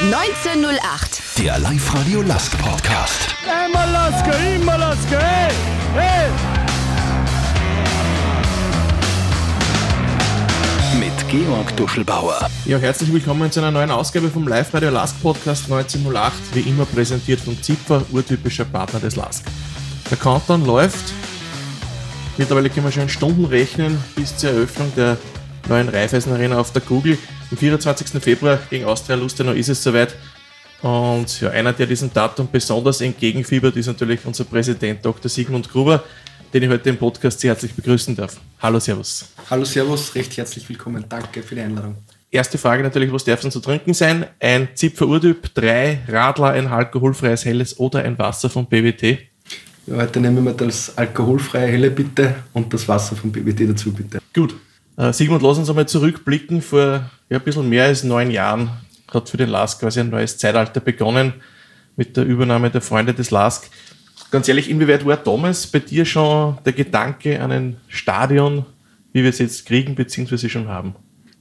1908. 0.00 1.20
Der 1.36 1.58
Live-Radio 1.58 2.22
Lask 2.22 2.56
Podcast. 2.56 3.34
Immer 3.44 3.86
Laske, 3.92 4.30
immer 4.56 4.78
Laske, 4.78 5.18
hey, 5.18 5.52
hey. 5.94 6.30
Mit 10.98 11.28
Georg 11.28 11.76
Duschelbauer. 11.76 12.48
Ja, 12.64 12.78
herzlich 12.78 13.12
willkommen 13.12 13.52
zu 13.52 13.60
einer 13.60 13.70
neuen 13.70 13.90
Ausgabe 13.90 14.30
vom 14.30 14.48
Live-Radio 14.48 14.88
Lask 14.88 15.20
Podcast 15.20 15.64
1908. 15.70 16.32
Wie 16.54 16.60
immer 16.60 16.86
präsentiert 16.86 17.40
von 17.40 17.62
Zipfer, 17.62 18.02
urtypischer 18.10 18.64
Partner 18.64 19.00
des 19.00 19.16
Lask. 19.16 19.44
Der 20.10 20.16
Countdown 20.16 20.64
läuft. 20.64 21.12
Mittlerweile 22.38 22.70
können 22.70 22.86
wir 22.86 22.92
schon 22.92 23.02
in 23.02 23.10
Stunden 23.10 23.44
rechnen 23.44 24.02
bis 24.16 24.34
zur 24.34 24.48
Eröffnung 24.48 24.90
der 24.96 25.18
neuen 25.68 25.90
Raiffeisen 25.90 26.32
Arena 26.32 26.58
auf 26.58 26.72
der 26.72 26.80
Google. 26.80 27.18
Am 27.50 27.56
24. 27.56 28.22
Februar 28.22 28.60
gegen 28.70 28.84
Austria 28.84 29.16
Lustenau 29.16 29.50
ist 29.50 29.68
es 29.68 29.82
soweit. 29.82 30.14
Und 30.82 31.40
ja, 31.40 31.50
einer, 31.50 31.72
der 31.72 31.86
diesem 31.86 32.12
Datum 32.12 32.48
besonders 32.50 33.00
entgegenfiebert, 33.00 33.74
ist 33.74 33.88
natürlich 33.88 34.24
unser 34.24 34.44
Präsident 34.44 35.04
Dr. 35.04 35.28
Sigmund 35.28 35.68
Gruber, 35.68 36.04
den 36.54 36.62
ich 36.62 36.68
heute 36.68 36.90
im 36.90 36.96
Podcast 36.96 37.40
sehr 37.40 37.50
herzlich 37.50 37.74
begrüßen 37.74 38.14
darf. 38.14 38.36
Hallo, 38.60 38.78
Servus. 38.78 39.32
Hallo, 39.50 39.64
Servus, 39.64 40.14
recht 40.14 40.36
herzlich 40.36 40.68
willkommen. 40.68 41.04
Danke 41.08 41.42
für 41.42 41.56
die 41.56 41.62
Einladung. 41.62 41.96
Erste 42.30 42.56
Frage 42.56 42.84
natürlich, 42.84 43.12
was 43.12 43.24
darf 43.24 43.40
denn 43.40 43.50
zu 43.50 43.58
trinken 43.58 43.94
sein? 43.94 44.26
Ein 44.38 44.68
Zipfer 44.74 45.08
Urtyp, 45.08 45.52
drei 45.52 46.02
Radler, 46.06 46.50
ein 46.50 46.68
alkoholfreies 46.68 47.44
Helles 47.44 47.80
oder 47.80 48.04
ein 48.04 48.16
Wasser 48.16 48.48
von 48.48 48.66
BWT? 48.66 49.18
Ja, 49.88 49.96
heute 49.96 50.20
nehmen 50.20 50.44
wir 50.44 50.52
das 50.52 50.96
alkoholfreie 50.96 51.66
Helle 51.66 51.90
bitte 51.90 52.36
und 52.52 52.72
das 52.72 52.86
Wasser 52.86 53.16
von 53.16 53.32
BWT 53.32 53.70
dazu 53.70 53.92
bitte. 53.92 54.20
Gut. 54.32 54.54
Äh, 54.96 55.12
Sigmund, 55.12 55.42
lass 55.42 55.58
uns 55.58 55.68
einmal 55.68 55.88
zurückblicken. 55.88 56.62
Vor 56.62 57.10
ja, 57.30 57.38
ein 57.38 57.44
bisschen 57.44 57.68
mehr 57.68 57.84
als 57.84 58.04
neun 58.04 58.30
Jahren 58.30 58.70
hat 59.12 59.28
für 59.28 59.36
den 59.36 59.48
LASK 59.48 59.80
quasi 59.80 60.00
ein 60.00 60.10
neues 60.10 60.36
Zeitalter 60.36 60.80
begonnen 60.80 61.34
mit 61.96 62.16
der 62.16 62.24
Übernahme 62.24 62.70
der 62.70 62.80
Freunde 62.80 63.14
des 63.14 63.30
LASK. 63.30 63.70
Ganz 64.30 64.48
ehrlich, 64.48 64.70
inwieweit 64.70 65.04
war 65.06 65.16
damals 65.16 65.66
bei 65.66 65.80
dir 65.80 66.04
schon 66.04 66.58
der 66.64 66.72
Gedanke 66.72 67.40
an 67.40 67.50
ein 67.50 67.76
Stadion, 67.88 68.66
wie 69.12 69.22
wir 69.22 69.30
es 69.30 69.38
jetzt 69.38 69.66
kriegen 69.66 69.94
bzw. 69.94 70.48
schon 70.48 70.68
haben? 70.68 70.94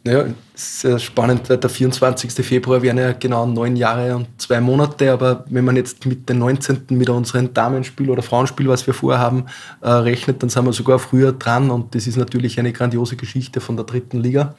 Naja, 0.06 0.28
sehr 0.56 0.98
spannend, 0.98 1.50
der 1.50 1.70
24. 1.70 2.32
Februar 2.46 2.82
wären 2.82 2.98
ja 2.98 3.12
genau 3.12 3.46
neun 3.46 3.76
Jahre 3.76 4.16
und 4.16 4.28
zwei 4.38 4.62
Monate, 4.62 5.12
aber 5.12 5.44
wenn 5.50 5.66
man 5.66 5.76
jetzt 5.76 6.06
mit 6.06 6.30
dem 6.30 6.40
19. 6.40 6.86
mit 6.92 7.10
unserem 7.10 7.54
Damenspiel 7.54 8.10
oder 8.10 8.22
Frauenspiel, 8.22 8.70
was 8.70 8.88
wir 8.88 8.94
vorhaben, 8.94 9.48
äh, 9.82 9.90
rechnet, 9.90 10.42
dann 10.42 10.50
sind 10.50 10.64
wir 10.64 10.72
sogar 10.72 11.00
früher 11.00 11.34
dran 11.34 11.70
und 11.70 11.94
das 11.96 12.08
ist 12.08 12.16
natürlich 12.16 12.58
eine 12.60 12.72
grandiose 12.72 13.18
Geschichte 13.18 13.60
von 13.60 13.76
der 13.76 13.86
dritten 13.86 14.22
Liga, 14.22 14.56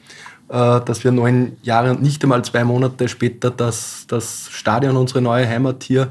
dass 0.51 1.03
wir 1.05 1.11
neun 1.11 1.53
Jahre 1.63 1.91
und 1.91 2.01
nicht 2.01 2.21
einmal 2.23 2.43
zwei 2.43 2.65
Monate 2.65 3.07
später 3.07 3.51
das, 3.51 4.05
das 4.07 4.49
Stadion, 4.51 4.97
unsere 4.97 5.21
neue 5.21 5.47
Heimat 5.47 5.83
hier 5.83 6.09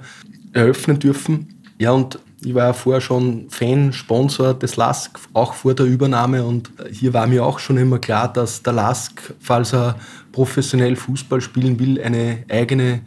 eröffnen 0.55 0.99
dürfen. 0.99 1.61
Ja, 1.79 1.93
und 1.93 2.19
ich 2.43 2.55
war 2.55 2.69
ja 2.69 2.73
vorher 2.73 3.03
schon 3.03 3.51
Fan, 3.51 3.93
Sponsor 3.93 4.55
des 4.55 4.77
LASK, 4.77 5.19
auch 5.35 5.53
vor 5.53 5.75
der 5.75 5.85
Übernahme. 5.85 6.43
Und 6.45 6.71
hier 6.91 7.13
war 7.13 7.27
mir 7.27 7.45
auch 7.45 7.59
schon 7.59 7.77
immer 7.77 7.99
klar, 7.99 8.33
dass 8.33 8.63
der 8.63 8.73
LASK, 8.73 9.35
falls 9.41 9.75
er 9.75 9.97
professionell 10.33 10.97
Fußball 10.97 11.43
spielen 11.43 11.79
will, 11.79 12.01
eine 12.01 12.45
eigene 12.49 13.03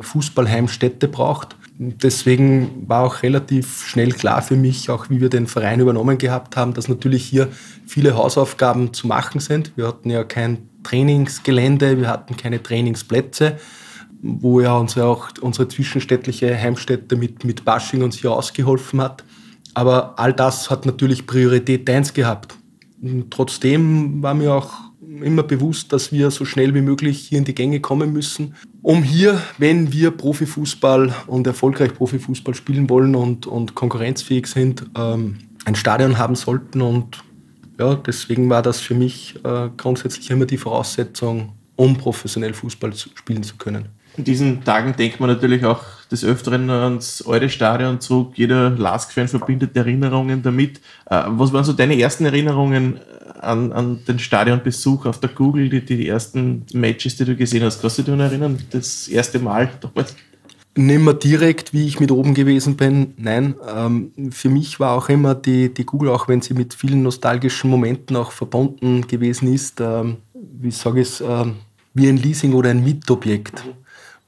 Fußballheimstätte 0.00 1.08
braucht. 1.08 1.54
Deswegen 1.78 2.88
war 2.88 3.04
auch 3.04 3.22
relativ 3.22 3.86
schnell 3.86 4.12
klar 4.12 4.42
für 4.42 4.56
mich, 4.56 4.90
auch 4.90 5.10
wie 5.10 5.20
wir 5.20 5.28
den 5.28 5.46
Verein 5.46 5.80
übernommen 5.80 6.16
gehabt 6.18 6.56
haben, 6.56 6.72
dass 6.74 6.88
natürlich 6.88 7.24
hier 7.24 7.48
viele 7.86 8.16
Hausaufgaben 8.16 8.94
zu 8.94 9.06
machen 9.06 9.40
sind. 9.40 9.76
Wir 9.76 9.86
hatten 9.86 10.10
ja 10.10 10.24
kein 10.24 10.68
Trainingsgelände, 10.88 11.98
wir 11.98 12.08
hatten 12.08 12.36
keine 12.36 12.62
Trainingsplätze 12.62 13.56
wo 14.20 14.60
ja 14.60 14.76
uns 14.76 14.98
auch 14.98 15.28
unsere 15.40 15.68
zwischenstädtliche 15.68 16.56
Heimstätte 16.56 17.16
mit, 17.16 17.44
mit 17.44 17.64
Bashing 17.64 18.02
uns 18.02 18.16
hier 18.16 18.32
ausgeholfen 18.32 19.00
hat. 19.00 19.24
Aber 19.74 20.18
all 20.18 20.32
das 20.32 20.70
hat 20.70 20.86
natürlich 20.86 21.26
Priorität 21.26 21.88
1 21.88 22.14
gehabt. 22.14 22.56
Und 23.00 23.30
trotzdem 23.30 24.22
war 24.22 24.34
mir 24.34 24.54
auch 24.54 24.72
immer 25.22 25.42
bewusst, 25.42 25.92
dass 25.92 26.12
wir 26.12 26.30
so 26.30 26.44
schnell 26.44 26.74
wie 26.74 26.80
möglich 26.80 27.28
hier 27.28 27.38
in 27.38 27.44
die 27.44 27.54
Gänge 27.54 27.80
kommen 27.80 28.12
müssen, 28.12 28.54
um 28.82 29.02
hier, 29.02 29.40
wenn 29.58 29.92
wir 29.92 30.10
Profifußball 30.10 31.14
und 31.26 31.46
erfolgreich 31.46 31.94
Profifußball 31.94 32.54
spielen 32.54 32.90
wollen 32.90 33.14
und, 33.14 33.46
und 33.46 33.74
konkurrenzfähig 33.74 34.46
sind, 34.46 34.84
ähm, 34.96 35.38
ein 35.64 35.74
Stadion 35.76 36.18
haben 36.18 36.34
sollten. 36.34 36.80
Und 36.80 37.22
ja, 37.78 37.94
deswegen 37.94 38.50
war 38.50 38.62
das 38.62 38.80
für 38.80 38.94
mich 38.94 39.36
äh, 39.44 39.68
grundsätzlich 39.76 40.30
immer 40.30 40.46
die 40.46 40.58
Voraussetzung, 40.58 41.52
um 41.76 41.96
professionell 41.96 42.52
Fußball 42.52 42.92
zu, 42.92 43.10
spielen 43.14 43.42
zu 43.42 43.56
können. 43.56 43.88
In 44.16 44.24
diesen 44.24 44.64
Tagen 44.64 44.96
denkt 44.96 45.20
man 45.20 45.30
natürlich 45.30 45.64
auch 45.64 45.84
des 46.10 46.24
Öfteren 46.24 46.68
ans 46.70 47.24
alte 47.24 47.48
Stadion 47.48 48.00
zurück. 48.00 48.32
Jeder 48.34 48.70
Lask-Fan 48.70 49.28
verbindet 49.28 49.76
Erinnerungen 49.76 50.42
damit. 50.42 50.78
Äh, 51.06 51.22
was 51.28 51.52
waren 51.52 51.64
so 51.64 51.72
deine 51.72 51.98
ersten 52.00 52.24
Erinnerungen 52.24 52.98
an, 53.40 53.72
an 53.72 54.04
den 54.08 54.18
Stadionbesuch 54.18 55.06
auf 55.06 55.20
der 55.20 55.30
Google, 55.30 55.68
die, 55.68 55.84
die 55.84 56.08
ersten 56.08 56.66
Matches, 56.72 57.16
die 57.16 57.26
du 57.26 57.36
gesehen 57.36 57.62
hast? 57.62 57.80
Kannst 57.80 57.98
du 57.98 58.02
dich 58.02 58.18
erinnern, 58.18 58.58
das 58.70 59.06
erste 59.06 59.38
Mal 59.38 59.70
damals? 59.80 60.16
Nicht 60.78 61.00
mehr 61.00 61.14
direkt, 61.14 61.72
wie 61.72 61.88
ich 61.88 61.98
mit 61.98 62.12
oben 62.12 62.34
gewesen 62.34 62.76
bin. 62.76 63.12
Nein, 63.16 63.56
ähm, 63.68 64.12
für 64.30 64.48
mich 64.48 64.78
war 64.78 64.96
auch 64.96 65.08
immer 65.08 65.34
die, 65.34 65.74
die 65.74 65.84
Google, 65.84 66.10
auch 66.10 66.28
wenn 66.28 66.40
sie 66.40 66.54
mit 66.54 66.72
vielen 66.72 67.02
nostalgischen 67.02 67.68
Momenten 67.68 68.14
auch 68.14 68.30
verbunden 68.30 69.04
gewesen 69.08 69.52
ist, 69.52 69.80
ähm, 69.80 70.18
wie 70.32 70.70
sage 70.70 71.00
ich 71.00 71.08
es, 71.08 71.20
ähm, 71.20 71.56
wie 71.94 72.08
ein 72.08 72.16
Leasing 72.16 72.52
oder 72.52 72.70
ein 72.70 72.84
Mietobjekt. 72.84 73.64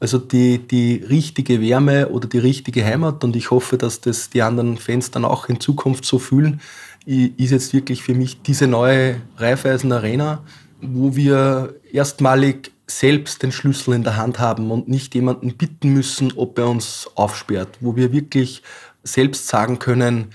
Also 0.01 0.19
die, 0.19 0.59
die 0.59 0.95
richtige 1.09 1.61
Wärme 1.61 2.09
oder 2.09 2.27
die 2.27 2.39
richtige 2.39 2.85
Heimat 2.85 3.23
und 3.23 3.37
ich 3.37 3.53
hoffe, 3.53 3.79
dass 3.79 4.01
das 4.01 4.29
die 4.31 4.43
anderen 4.43 4.77
Fans 4.77 5.13
dann 5.13 5.25
auch 5.25 5.49
in 5.49 5.61
Zukunft 5.61 6.05
so 6.05 6.19
fühlen, 6.19 6.61
ist 7.07 7.53
jetzt 7.53 7.73
wirklich 7.73 8.03
für 8.03 8.15
mich 8.15 8.43
diese 8.43 8.67
neue 8.67 9.21
Raiffeisen 9.37 9.93
Arena, 9.93 10.43
wo 10.83 11.15
wir 11.15 11.77
erstmalig 11.93 12.73
selbst 12.91 13.43
den 13.43 13.53
Schlüssel 13.53 13.95
in 13.95 14.05
der 14.05 14.17
Hand 14.17 14.39
haben 14.39 14.71
und 14.71 14.89
nicht 14.89 15.15
jemanden 15.15 15.57
bitten 15.57 15.93
müssen, 15.93 16.33
ob 16.37 16.59
er 16.59 16.69
uns 16.69 17.09
aufsperrt, 17.15 17.79
wo 17.81 17.97
wir 17.97 18.13
wirklich 18.13 18.63
selbst 19.03 19.49
sagen 19.49 19.79
können, 19.79 20.29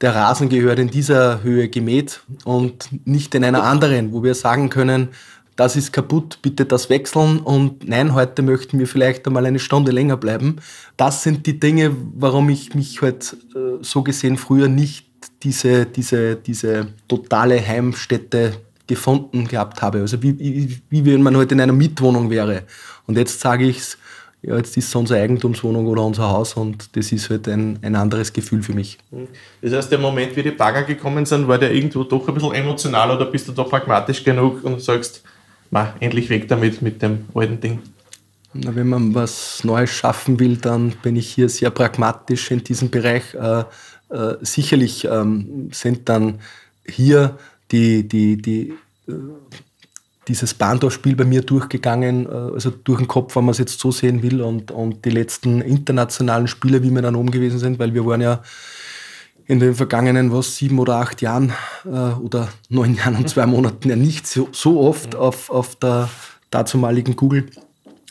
der 0.00 0.14
Rasen 0.14 0.48
gehört 0.48 0.78
in 0.78 0.88
dieser 0.88 1.42
Höhe 1.42 1.68
gemäht 1.68 2.20
und 2.44 2.88
nicht 3.06 3.34
in 3.34 3.44
einer 3.44 3.64
anderen, 3.64 4.12
wo 4.12 4.22
wir 4.22 4.34
sagen 4.34 4.70
können, 4.70 5.08
das 5.56 5.74
ist 5.74 5.92
kaputt, 5.92 6.38
bitte 6.40 6.64
das 6.64 6.88
wechseln 6.88 7.40
und 7.40 7.88
nein, 7.88 8.14
heute 8.14 8.42
möchten 8.42 8.78
wir 8.78 8.86
vielleicht 8.86 9.26
einmal 9.26 9.44
eine 9.44 9.58
Stunde 9.58 9.90
länger 9.90 10.16
bleiben. 10.16 10.60
Das 10.96 11.24
sind 11.24 11.46
die 11.46 11.58
Dinge, 11.58 11.96
warum 12.14 12.48
ich 12.48 12.74
mich 12.76 13.02
halt 13.02 13.36
äh, 13.56 13.82
so 13.82 14.04
gesehen 14.04 14.36
früher 14.36 14.68
nicht 14.68 15.08
diese, 15.42 15.84
diese, 15.84 16.36
diese 16.36 16.88
totale 17.08 17.60
Heimstätte 17.60 18.52
gefunden 18.88 19.46
gehabt 19.46 19.80
habe. 19.82 20.00
Also 20.00 20.20
wie, 20.22 20.38
wie, 20.38 20.80
wie 20.90 21.04
wenn 21.04 21.22
man 21.22 21.36
heute 21.36 21.54
in 21.54 21.60
einer 21.60 21.72
Mietwohnung 21.72 22.30
wäre. 22.30 22.64
Und 23.06 23.16
jetzt 23.16 23.38
sage 23.40 23.66
ich 23.66 23.78
es, 23.78 23.98
ja, 24.42 24.56
jetzt 24.56 24.76
ist 24.76 24.88
es 24.88 24.94
unsere 24.94 25.20
Eigentumswohnung 25.20 25.86
oder 25.86 26.02
unser 26.02 26.28
Haus 26.28 26.54
und 26.54 26.96
das 26.96 27.10
ist 27.10 27.28
halt 27.28 27.48
ein, 27.48 27.78
ein 27.82 27.96
anderes 27.96 28.32
Gefühl 28.32 28.62
für 28.62 28.72
mich. 28.72 28.98
Das 29.60 29.72
heißt, 29.72 29.90
der 29.90 29.98
Moment, 29.98 30.36
wie 30.36 30.42
die 30.42 30.52
Bagger 30.52 30.84
gekommen 30.84 31.26
sind, 31.26 31.48
war 31.48 31.58
der 31.58 31.72
irgendwo 31.72 32.04
doch 32.04 32.26
ein 32.28 32.34
bisschen 32.34 32.54
emotional 32.54 33.10
oder 33.10 33.26
bist 33.26 33.48
du 33.48 33.52
doch 33.52 33.68
pragmatisch 33.68 34.22
genug 34.22 34.62
und 34.62 34.80
sagst, 34.80 35.22
ma, 35.70 35.94
endlich 35.98 36.30
weg 36.30 36.46
damit 36.46 36.82
mit 36.82 37.02
dem 37.02 37.26
alten 37.34 37.60
Ding. 37.60 37.80
Na, 38.54 38.74
wenn 38.74 38.88
man 38.88 39.14
was 39.14 39.62
Neues 39.64 39.90
schaffen 39.90 40.38
will, 40.38 40.56
dann 40.56 40.90
bin 41.02 41.16
ich 41.16 41.34
hier 41.34 41.48
sehr 41.48 41.70
pragmatisch 41.70 42.50
in 42.50 42.62
diesem 42.62 42.90
Bereich. 42.90 43.34
Äh, 43.34 43.64
äh, 44.10 44.36
sicherlich 44.40 45.04
ähm, 45.04 45.68
sind 45.72 46.08
dann 46.08 46.38
hier 46.86 47.36
die, 47.70 48.06
die, 48.06 48.36
die, 48.40 48.74
äh, 49.08 49.12
dieses 50.28 50.54
Bahndorf-Spiel 50.54 51.16
bei 51.16 51.24
mir 51.24 51.42
durchgegangen, 51.42 52.26
äh, 52.26 52.54
also 52.54 52.70
durch 52.70 52.98
den 52.98 53.08
Kopf, 53.08 53.34
wenn 53.36 53.44
man 53.44 53.52
es 53.52 53.58
jetzt 53.58 53.80
so 53.80 53.90
sehen 53.90 54.22
will, 54.22 54.42
und, 54.42 54.70
und 54.70 55.04
die 55.04 55.10
letzten 55.10 55.60
internationalen 55.60 56.46
Spiele, 56.46 56.82
wie 56.82 56.90
wir 56.90 57.02
dann 57.02 57.16
oben 57.16 57.30
gewesen 57.30 57.58
sind, 57.58 57.78
weil 57.78 57.94
wir 57.94 58.06
waren 58.06 58.20
ja 58.20 58.42
in 59.46 59.60
den 59.60 59.74
vergangenen 59.74 60.30
was 60.30 60.56
sieben 60.56 60.78
oder 60.78 60.96
acht 60.96 61.22
Jahren 61.22 61.52
äh, 61.86 61.88
oder 61.88 62.48
neun 62.68 62.94
Jahren 62.94 63.16
und 63.16 63.28
zwei 63.28 63.46
Monaten 63.46 63.88
ja 63.88 63.96
nicht 63.96 64.26
so, 64.26 64.48
so 64.52 64.80
oft 64.80 65.16
auf, 65.16 65.50
auf 65.50 65.76
der 65.76 66.10
dazumaligen 66.50 67.16
Google. 67.16 67.46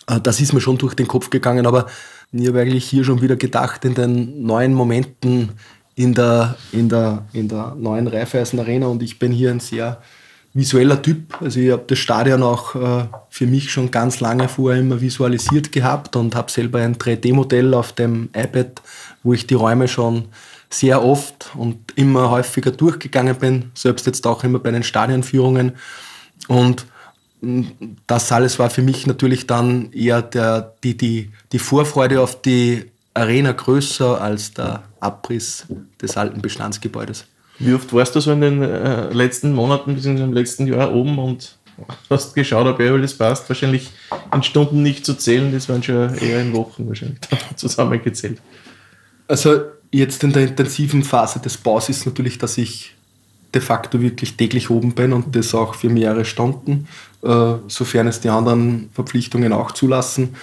Äh, 0.08 0.20
das 0.20 0.42
ist 0.42 0.54
mir 0.54 0.62
schon 0.62 0.80
durch 0.80 0.96
den 0.96 1.08
Kopf 1.08 1.30
gegangen, 1.30 1.68
aber 1.68 1.86
ich 2.32 2.48
habe 2.48 2.60
eigentlich 2.60 2.86
hier 2.86 3.04
schon 3.04 3.22
wieder 3.22 3.36
gedacht 3.38 3.86
in 3.86 3.94
den 3.94 4.44
neuen 4.44 4.74
Momenten 4.74 5.52
in 5.98 6.14
der, 6.14 6.56
in 6.72 6.90
der, 6.90 7.26
in 7.34 7.50
der 7.50 7.76
neuen 7.76 8.08
Raiffeisen 8.08 8.60
Arena 8.60 8.86
und 8.86 9.02
ich 9.02 9.18
bin 9.18 9.32
hier 9.32 9.50
ein 9.50 9.60
sehr 9.60 10.00
visueller 10.54 11.02
Typ. 11.02 11.42
Also 11.42 11.60
ich 11.60 11.72
habe 11.72 11.86
das 11.88 11.98
Stadion 11.98 12.44
auch 12.44 12.76
äh, 12.76 13.06
für 13.30 13.48
mich 13.48 13.72
schon 13.72 13.90
ganz 13.90 14.20
lange 14.20 14.48
vorher 14.48 14.80
immer 14.80 15.02
visualisiert 15.02 15.72
gehabt 15.72 16.16
und 16.16 16.36
habe 16.36 16.52
selber 16.52 16.80
ein 16.80 16.98
3D-Modell 16.98 17.74
auf 17.74 17.94
dem 17.94 18.30
iPad, 18.36 18.80
wo 19.24 19.34
ich 19.34 19.48
die 19.48 19.56
Räume 19.56 19.88
schon 19.88 20.26
sehr 20.70 21.04
oft 21.04 21.50
und 21.56 21.78
immer 21.96 22.30
häufiger 22.30 22.72
durchgegangen 22.72 23.36
bin, 23.36 23.72
selbst 23.74 24.06
jetzt 24.06 24.28
auch 24.28 24.44
immer 24.44 24.60
bei 24.60 24.70
den 24.70 24.84
Stadionführungen. 24.84 25.72
Und 26.48 26.86
das 28.06 28.32
alles 28.32 28.60
war 28.60 28.70
für 28.70 28.84
mich 28.84 29.08
natürlich 29.08 29.48
dann 29.48 29.92
eher 29.94 30.22
der, 30.22 30.74
die, 30.84 30.96
die, 30.96 31.32
die 31.52 31.60
Vorfreude 31.60 32.22
auf 32.22 32.40
die 32.40 32.86
Arena 33.16 33.52
größer 33.52 34.22
als 34.22 34.54
der 34.54 34.84
Abriss 35.00 35.66
des 36.02 36.18
alten 36.18 36.42
Bestandsgebäudes. 36.42 37.26
Wie 37.60 37.74
oft 37.74 37.92
warst 37.94 38.16
du 38.16 38.20
so 38.20 38.32
in 38.32 38.42
den 38.42 38.62
äh, 38.62 39.12
letzten 39.12 39.54
Monaten 39.54 39.96
bzw. 39.96 40.24
im 40.24 40.34
letzten 40.34 40.68
Jahr 40.68 40.94
oben 40.94 41.18
und 41.18 41.58
hast 42.10 42.36
geschaut, 42.36 42.68
ob 42.68 42.80
alles 42.80 43.18
passt? 43.18 43.50
Wahrscheinlich 43.50 43.90
in 44.32 44.44
Stunden 44.44 44.84
nicht 44.84 45.06
zu 45.06 45.16
zählen, 45.16 45.52
das 45.52 45.68
waren 45.70 45.82
schon 45.82 46.16
eher 46.16 46.42
in 46.42 46.54
Wochen 46.54 46.88
wahrscheinlich 46.88 47.20
zusammengezählt. 47.56 48.40
Also 49.28 49.62
jetzt 49.92 50.24
in 50.24 50.34
der 50.34 50.44
intensiven 50.44 51.04
Phase 51.04 51.40
des 51.40 51.58
Baus 51.58 51.90
ist 51.90 52.06
natürlich, 52.06 52.38
dass 52.38 52.58
ich 52.58 52.94
de 53.54 53.62
facto 53.62 54.02
wirklich 54.02 54.36
täglich 54.36 54.70
oben 54.70 54.94
bin 54.94 55.14
und 55.14 55.36
das 55.36 55.56
auch 55.56 55.74
für 55.74 55.90
mehrere 55.90 56.26
Stunden, 56.26 56.88
äh, 57.24 57.54
sofern 57.68 58.08
es 58.08 58.20
die 58.20 58.30
anderen 58.30 58.90
Verpflichtungen 58.94 59.54
auch 59.54 59.72
zulassen. 59.72 60.36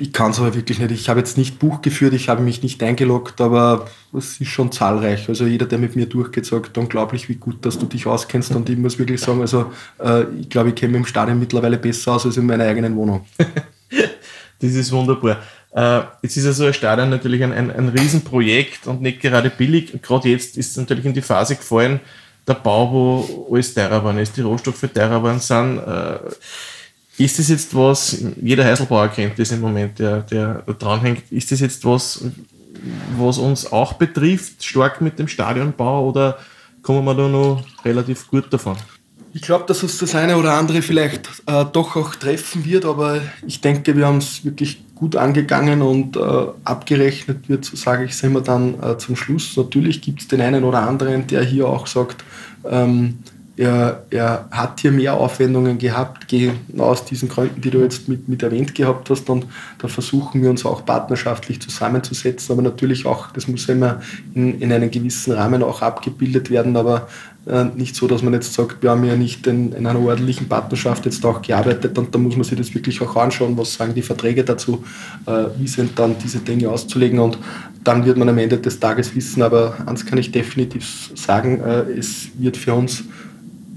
Ich 0.00 0.14
kann 0.14 0.30
es 0.30 0.38
aber 0.38 0.54
wirklich 0.54 0.78
nicht. 0.78 0.92
Ich 0.92 1.10
habe 1.10 1.20
jetzt 1.20 1.36
nicht 1.36 1.58
Buch 1.58 1.82
geführt, 1.82 2.14
ich 2.14 2.30
habe 2.30 2.40
mich 2.40 2.62
nicht 2.62 2.82
eingeloggt, 2.82 3.38
aber 3.42 3.86
es 4.16 4.40
ist 4.40 4.48
schon 4.48 4.72
zahlreich. 4.72 5.28
Also 5.28 5.44
jeder, 5.44 5.66
der 5.66 5.78
mit 5.78 5.94
mir 5.94 6.06
durchgeht, 6.06 6.46
sagt 6.46 6.78
unglaublich, 6.78 7.28
wie 7.28 7.34
gut, 7.34 7.66
dass 7.66 7.78
du 7.78 7.84
dich 7.84 8.06
auskennst. 8.06 8.52
Und 8.52 8.70
ich 8.70 8.78
muss 8.78 8.98
wirklich 8.98 9.20
sagen, 9.20 9.42
also 9.42 9.70
äh, 9.98 10.22
ich 10.40 10.48
glaube, 10.48 10.70
ich 10.70 10.74
kenne 10.74 10.92
mich 10.92 11.00
im 11.00 11.06
Stadion 11.06 11.38
mittlerweile 11.38 11.76
besser 11.76 12.12
aus 12.12 12.24
als 12.24 12.38
in 12.38 12.46
meiner 12.46 12.64
eigenen 12.64 12.96
Wohnung. 12.96 13.26
das 14.58 14.70
ist 14.70 14.90
wunderbar. 14.90 15.36
Äh, 15.72 16.00
jetzt 16.22 16.38
ist 16.38 16.46
also 16.46 16.64
ein 16.64 16.72
Stadion 16.72 17.10
natürlich 17.10 17.44
ein, 17.44 17.52
ein, 17.52 17.70
ein 17.70 17.90
Riesenprojekt 17.90 18.86
und 18.86 19.02
nicht 19.02 19.20
gerade 19.20 19.50
billig. 19.50 20.00
Gerade 20.00 20.30
jetzt 20.30 20.56
ist 20.56 20.70
es 20.70 20.76
natürlich 20.78 21.04
in 21.04 21.12
die 21.12 21.20
Phase 21.20 21.56
gefallen, 21.56 22.00
der 22.48 22.54
Bau, 22.54 22.90
wo 22.90 23.54
alles 23.54 23.74
teurer 23.74 23.98
geworden 23.98 24.18
ist, 24.18 24.34
die 24.34 24.40
Rohstoffe 24.40 24.80
teurer 24.80 25.18
geworden 25.18 25.40
sind. 25.40 25.76
Äh, 25.76 26.20
ist 27.20 27.38
das 27.38 27.48
jetzt 27.48 27.74
was, 27.74 28.16
jeder 28.40 28.64
Heiselbauer 28.64 29.08
kennt 29.08 29.38
das 29.38 29.52
im 29.52 29.60
Moment, 29.60 29.98
der, 29.98 30.22
der 30.22 30.62
dranhängt, 30.78 31.30
ist 31.30 31.52
das 31.52 31.60
jetzt 31.60 31.84
was, 31.84 32.24
was 33.18 33.36
uns 33.36 33.70
auch 33.70 33.92
betrifft, 33.94 34.64
stark 34.64 35.00
mit 35.02 35.18
dem 35.18 35.28
Stadionbau 35.28 36.08
oder 36.08 36.38
kommen 36.82 37.04
wir 37.04 37.14
da 37.14 37.28
noch 37.28 37.62
relativ 37.84 38.26
gut 38.28 38.50
davon? 38.50 38.76
Ich 39.32 39.42
glaube, 39.42 39.64
dass 39.66 39.82
uns 39.82 39.98
das 39.98 40.14
eine 40.14 40.36
oder 40.36 40.54
andere 40.54 40.82
vielleicht 40.82 41.28
äh, 41.46 41.64
doch 41.72 41.94
auch 41.94 42.14
treffen 42.16 42.64
wird, 42.64 42.84
aber 42.84 43.20
ich 43.46 43.60
denke, 43.60 43.96
wir 43.96 44.06
haben 44.06 44.18
es 44.18 44.44
wirklich 44.44 44.82
gut 44.94 45.14
angegangen 45.14 45.82
und 45.82 46.16
äh, 46.16 46.20
abgerechnet 46.64 47.48
wird, 47.48 47.64
sage 47.64 48.04
ich 48.04 48.12
es 48.12 48.22
immer 48.22 48.40
dann 48.40 48.82
äh, 48.82 48.98
zum 48.98 49.14
Schluss. 49.14 49.56
Natürlich 49.56 50.00
gibt 50.00 50.22
es 50.22 50.28
den 50.28 50.40
einen 50.40 50.64
oder 50.64 50.80
anderen, 50.82 51.26
der 51.26 51.44
hier 51.44 51.68
auch 51.68 51.86
sagt, 51.86 52.24
ähm, 52.68 53.18
er, 53.60 54.04
er 54.08 54.46
hat 54.50 54.80
hier 54.80 54.90
mehr 54.90 55.12
Aufwendungen 55.12 55.76
gehabt, 55.76 56.28
genau 56.28 56.54
aus 56.84 57.04
diesen 57.04 57.28
Gründen, 57.28 57.60
die 57.60 57.70
du 57.70 57.82
jetzt 57.82 58.08
mit, 58.08 58.26
mit 58.26 58.42
erwähnt 58.42 58.74
gehabt 58.74 59.10
hast. 59.10 59.28
Und 59.28 59.44
da 59.78 59.86
versuchen 59.86 60.42
wir 60.42 60.48
uns 60.48 60.64
auch 60.64 60.86
partnerschaftlich 60.86 61.60
zusammenzusetzen. 61.60 62.54
Aber 62.54 62.62
natürlich 62.62 63.04
auch, 63.04 63.30
das 63.32 63.48
muss 63.48 63.68
immer 63.68 64.00
in, 64.34 64.58
in 64.62 64.72
einem 64.72 64.90
gewissen 64.90 65.34
Rahmen 65.34 65.62
auch 65.62 65.82
abgebildet 65.82 66.50
werden. 66.50 66.74
Aber 66.74 67.08
äh, 67.46 67.64
nicht 67.64 67.96
so, 67.96 68.08
dass 68.08 68.22
man 68.22 68.32
jetzt 68.32 68.54
sagt, 68.54 68.82
wir 68.82 68.92
haben 68.92 69.04
ja 69.04 69.14
nicht 69.14 69.46
in, 69.46 69.72
in, 69.72 69.86
einer 69.86 70.00
ordentlichen 70.00 70.48
Partnerschaft 70.48 71.04
jetzt 71.04 71.24
auch 71.26 71.42
gearbeitet 71.42 71.96
und 71.98 72.14
da 72.14 72.18
muss 72.18 72.36
man 72.36 72.44
sich 72.44 72.56
das 72.56 72.74
wirklich 72.74 73.00
auch 73.00 73.16
anschauen, 73.16 73.56
was 73.56 73.74
sagen 73.74 73.94
die 73.94 74.02
Verträge 74.02 74.44
dazu, 74.44 74.84
äh, 75.26 75.44
wie 75.58 75.66
sind 75.66 75.98
dann 75.98 76.16
diese 76.22 76.40
Dinge 76.40 76.68
auszulegen 76.68 77.18
und 77.18 77.38
dann 77.82 78.04
wird 78.04 78.18
man 78.18 78.28
am 78.28 78.36
Ende 78.36 78.58
des 78.58 78.78
Tages 78.78 79.14
wissen, 79.14 79.42
aber 79.42 79.74
eins 79.86 80.04
kann 80.04 80.18
ich 80.18 80.30
definitiv 80.30 81.10
sagen, 81.14 81.60
äh, 81.60 81.98
es 81.98 82.28
wird 82.38 82.58
für 82.58 82.74
uns 82.74 83.04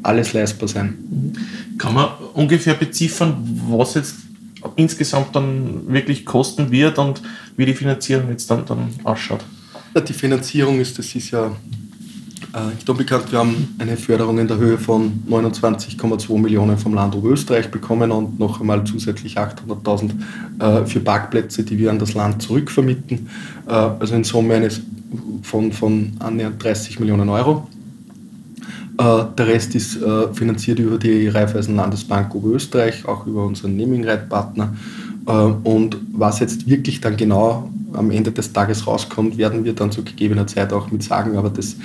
alles 0.04 0.34
leistbar 0.34 0.68
sein. 0.68 1.34
Kann 1.78 1.94
man 1.94 2.10
ungefähr 2.34 2.76
beziffern, 2.76 3.62
was 3.70 3.96
jetzt 3.96 4.16
insgesamt 4.76 5.36
dann 5.36 5.88
wirklich 5.88 6.26
kosten 6.26 6.72
wird 6.72 6.98
und 6.98 7.22
wie 7.58 7.66
die 7.66 7.74
Finanzierung 7.74 8.30
jetzt 8.30 8.50
dann, 8.50 8.66
dann 8.66 8.90
ausschaut? 9.04 9.44
Die 10.08 10.14
Finanzierung 10.14 10.80
ist, 10.80 10.98
das 10.98 11.14
ist 11.16 11.32
ja 11.32 11.52
äh, 12.54 12.74
nicht 12.76 12.90
unbekannt, 12.90 13.32
wir 13.32 13.40
haben 13.40 13.76
eine 13.80 13.98
Förderung 13.98 14.40
in 14.40 14.48
der 14.48 14.58
Höhe 14.58 14.78
von 14.78 15.24
29,2 15.30 16.40
Millionen 16.40 16.78
vom 16.78 16.94
Land 16.94 17.16
Oberösterreich 17.16 17.70
bekommen 17.70 18.12
und 18.12 18.40
noch 18.40 18.60
einmal 18.60 18.84
zusätzlich 18.84 19.38
800.000 19.38 20.12
äh, 20.60 20.86
für 20.86 21.00
Parkplätze, 21.00 21.64
die 21.64 21.78
wir 21.78 21.92
an 21.92 22.00
das 22.00 22.14
Land 22.14 22.42
zurückvermieten. 22.42 23.30
Äh, 23.68 23.72
also 23.72 24.16
in 24.16 24.24
Summe 24.24 24.56
eines 24.56 24.82
von, 25.44 25.72
von 25.72 26.14
annähernd 26.20 26.64
30 26.64 27.00
Millionen 27.00 27.30
Euro. 27.30 27.68
Äh, 28.98 29.24
der 29.38 29.48
Rest 29.48 29.76
ist 29.76 30.02
äh, 30.02 30.34
finanziert 30.34 30.80
über 30.80 30.98
die 30.98 31.28
Raiffeisen 31.28 31.76
Landesbank 31.76 32.34
Oberösterreich, 32.36 33.06
auch 33.08 33.26
über 33.26 33.46
unseren 33.46 33.76
Nemingreit-Partner. 33.76 34.76
Äh, 35.26 35.32
und 35.32 35.98
was 36.12 36.40
jetzt 36.40 36.68
wirklich 36.68 37.02
dann 37.02 37.18
genau 37.18 37.70
am 37.94 38.12
Ende 38.12 38.32
des 38.32 38.54
Tages 38.54 38.86
rauskommt, 38.88 39.38
werden 39.38 39.64
wir 39.64 39.74
dann 39.74 39.92
zu 39.92 40.04
gegebener 40.04 40.48
Zeit 40.48 40.74
auch 40.74 40.92
mit 40.92 41.04
sagen. 41.04 41.38
Aber 41.38 41.50
das, 41.50 41.76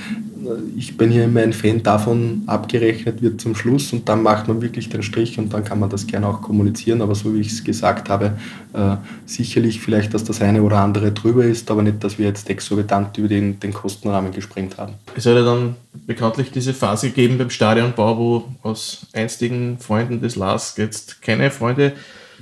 ich 0.76 0.96
bin 0.96 1.10
hier 1.10 1.24
immer 1.24 1.40
ein 1.40 1.52
Fan 1.52 1.82
davon, 1.82 2.42
abgerechnet 2.46 3.22
wird 3.22 3.40
zum 3.40 3.54
Schluss 3.54 3.92
und 3.92 4.08
dann 4.08 4.22
macht 4.22 4.48
man 4.48 4.62
wirklich 4.62 4.88
den 4.88 5.02
Strich 5.02 5.38
und 5.38 5.52
dann 5.52 5.64
kann 5.64 5.78
man 5.78 5.90
das 5.90 6.06
gerne 6.06 6.26
auch 6.28 6.40
kommunizieren. 6.40 7.02
Aber 7.02 7.14
so 7.14 7.34
wie 7.34 7.40
ich 7.40 7.52
es 7.52 7.64
gesagt 7.64 8.08
habe, 8.08 8.38
äh, 8.72 8.96
sicherlich 9.26 9.80
vielleicht, 9.80 10.14
dass 10.14 10.24
das 10.24 10.40
eine 10.40 10.62
oder 10.62 10.78
andere 10.78 11.12
drüber 11.12 11.44
ist, 11.44 11.70
aber 11.70 11.82
nicht, 11.82 12.02
dass 12.04 12.18
wir 12.18 12.26
jetzt 12.26 12.48
exorbitant 12.48 13.16
über 13.18 13.28
den, 13.28 13.58
den 13.60 13.72
Kostenrahmen 13.72 14.32
gesprengt 14.32 14.78
haben. 14.78 14.94
Es 15.16 15.24
soll 15.24 15.36
ja 15.36 15.44
dann 15.44 15.76
bekanntlich 16.06 16.50
diese 16.50 16.74
Phase 16.74 17.10
geben 17.10 17.38
beim 17.38 17.50
Stadionbau, 17.50 18.18
wo 18.18 18.44
aus 18.62 19.06
einstigen 19.12 19.78
Freunden 19.78 20.20
des 20.20 20.36
LASK 20.36 20.78
jetzt 20.78 21.22
keine 21.22 21.50
Freunde 21.50 21.92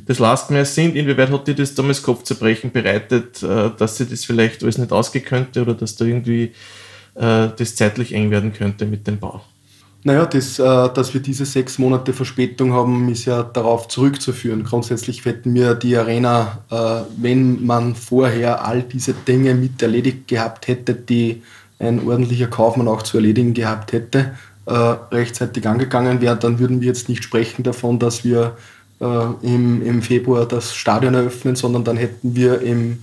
des 0.06 0.18
LASK 0.18 0.50
mehr 0.50 0.64
sind. 0.64 0.94
Inwieweit 0.94 1.30
hat 1.30 1.48
dir 1.48 1.54
das 1.54 1.74
damals 1.74 2.02
Kopfzerbrechen 2.02 2.70
bereitet, 2.70 3.42
äh, 3.42 3.70
dass 3.76 3.96
sie 3.96 4.06
das 4.06 4.24
vielleicht 4.24 4.62
alles 4.62 4.78
nicht 4.78 4.92
ausgehen 4.92 5.24
könnte 5.24 5.62
oder 5.62 5.74
dass 5.74 5.96
da 5.96 6.04
irgendwie 6.04 6.52
das 7.18 7.76
zeitlich 7.76 8.12
eng 8.12 8.30
werden 8.30 8.52
könnte 8.52 8.84
mit 8.84 9.06
dem 9.06 9.18
Bau? 9.18 9.40
Naja, 10.06 10.24
das, 10.24 10.60
äh, 10.60 10.62
dass 10.62 11.14
wir 11.14 11.20
diese 11.20 11.44
sechs 11.44 11.80
Monate 11.80 12.12
Verspätung 12.12 12.72
haben, 12.72 13.08
ist 13.08 13.24
ja 13.24 13.42
darauf 13.42 13.88
zurückzuführen. 13.88 14.62
Grundsätzlich 14.62 15.24
hätten 15.24 15.52
wir 15.52 15.74
die 15.74 15.96
Arena, 15.96 16.62
äh, 16.70 17.02
wenn 17.20 17.66
man 17.66 17.96
vorher 17.96 18.64
all 18.64 18.84
diese 18.84 19.14
Dinge 19.14 19.56
mit 19.56 19.82
erledigt 19.82 20.28
gehabt 20.28 20.68
hätte, 20.68 20.94
die 20.94 21.42
ein 21.80 22.06
ordentlicher 22.06 22.46
Kaufmann 22.46 22.86
auch 22.86 23.02
zu 23.02 23.16
erledigen 23.16 23.52
gehabt 23.52 23.92
hätte, 23.92 24.36
rechtzeitig 24.66 25.68
angegangen 25.68 26.20
wäre, 26.20 26.36
dann 26.36 26.58
würden 26.58 26.80
wir 26.80 26.88
jetzt 26.88 27.08
nicht 27.08 27.22
sprechen 27.22 27.62
davon, 27.62 28.00
dass 28.00 28.24
wir 28.24 28.56
im, 28.98 29.82
im 29.86 30.02
Februar 30.02 30.46
das 30.46 30.74
Stadion 30.74 31.14
eröffnen, 31.14 31.54
sondern 31.54 31.84
dann 31.84 31.96
hätten 31.96 32.34
wir 32.34 32.62
im 32.62 32.98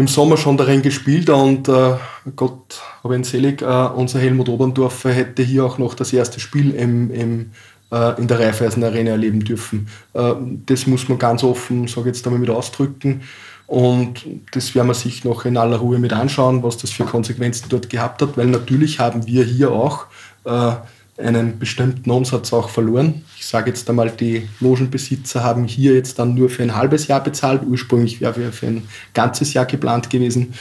im 0.00 0.08
Sommer 0.08 0.38
schon 0.38 0.56
darin 0.56 0.80
gespielt 0.80 1.28
und 1.28 1.68
äh, 1.68 1.92
Gott 2.34 2.80
habe 3.04 3.14
ihn 3.14 3.22
selig, 3.22 3.60
äh, 3.60 3.64
unser 3.64 4.18
Helmut 4.18 4.48
Oberndorfer 4.48 5.12
hätte 5.12 5.42
hier 5.42 5.62
auch 5.66 5.76
noch 5.76 5.92
das 5.92 6.14
erste 6.14 6.40
Spiel 6.40 6.70
im, 6.70 7.10
im, 7.10 7.50
äh, 7.92 8.18
in 8.18 8.26
der 8.26 8.40
Raiffeisen 8.40 8.82
Arena 8.82 9.10
erleben 9.10 9.44
dürfen. 9.44 9.88
Äh, 10.14 10.32
das 10.64 10.86
muss 10.86 11.10
man 11.10 11.18
ganz 11.18 11.44
offen, 11.44 11.86
sage 11.86 12.08
jetzt 12.08 12.26
einmal 12.26 12.40
mit 12.40 12.48
ausdrücken. 12.48 13.20
Und 13.66 14.24
das 14.52 14.74
werden 14.74 14.88
wir 14.88 14.94
sich 14.94 15.22
noch 15.22 15.44
in 15.44 15.58
aller 15.58 15.76
Ruhe 15.76 15.98
mit 15.98 16.14
anschauen, 16.14 16.62
was 16.62 16.78
das 16.78 16.90
für 16.90 17.04
Konsequenzen 17.04 17.66
dort 17.68 17.90
gehabt 17.90 18.22
hat, 18.22 18.38
weil 18.38 18.46
natürlich 18.46 19.00
haben 19.00 19.26
wir 19.26 19.44
hier 19.44 19.70
auch 19.70 20.06
äh, 20.44 20.72
einen 21.20 21.58
bestimmten 21.58 22.10
Umsatz 22.10 22.52
auch 22.52 22.68
verloren. 22.68 23.24
Ich 23.36 23.46
sage 23.46 23.70
jetzt 23.70 23.88
einmal, 23.88 24.10
die 24.10 24.48
Logenbesitzer 24.60 25.44
haben 25.44 25.64
hier 25.64 25.94
jetzt 25.94 26.18
dann 26.18 26.34
nur 26.34 26.50
für 26.50 26.62
ein 26.62 26.74
halbes 26.74 27.06
Jahr 27.06 27.22
bezahlt. 27.22 27.62
Ursprünglich 27.66 28.20
wäre 28.20 28.52
für 28.52 28.66
ein 28.66 28.82
ganzes 29.14 29.54
Jahr 29.54 29.66
geplant 29.66 30.10
gewesen. 30.10 30.54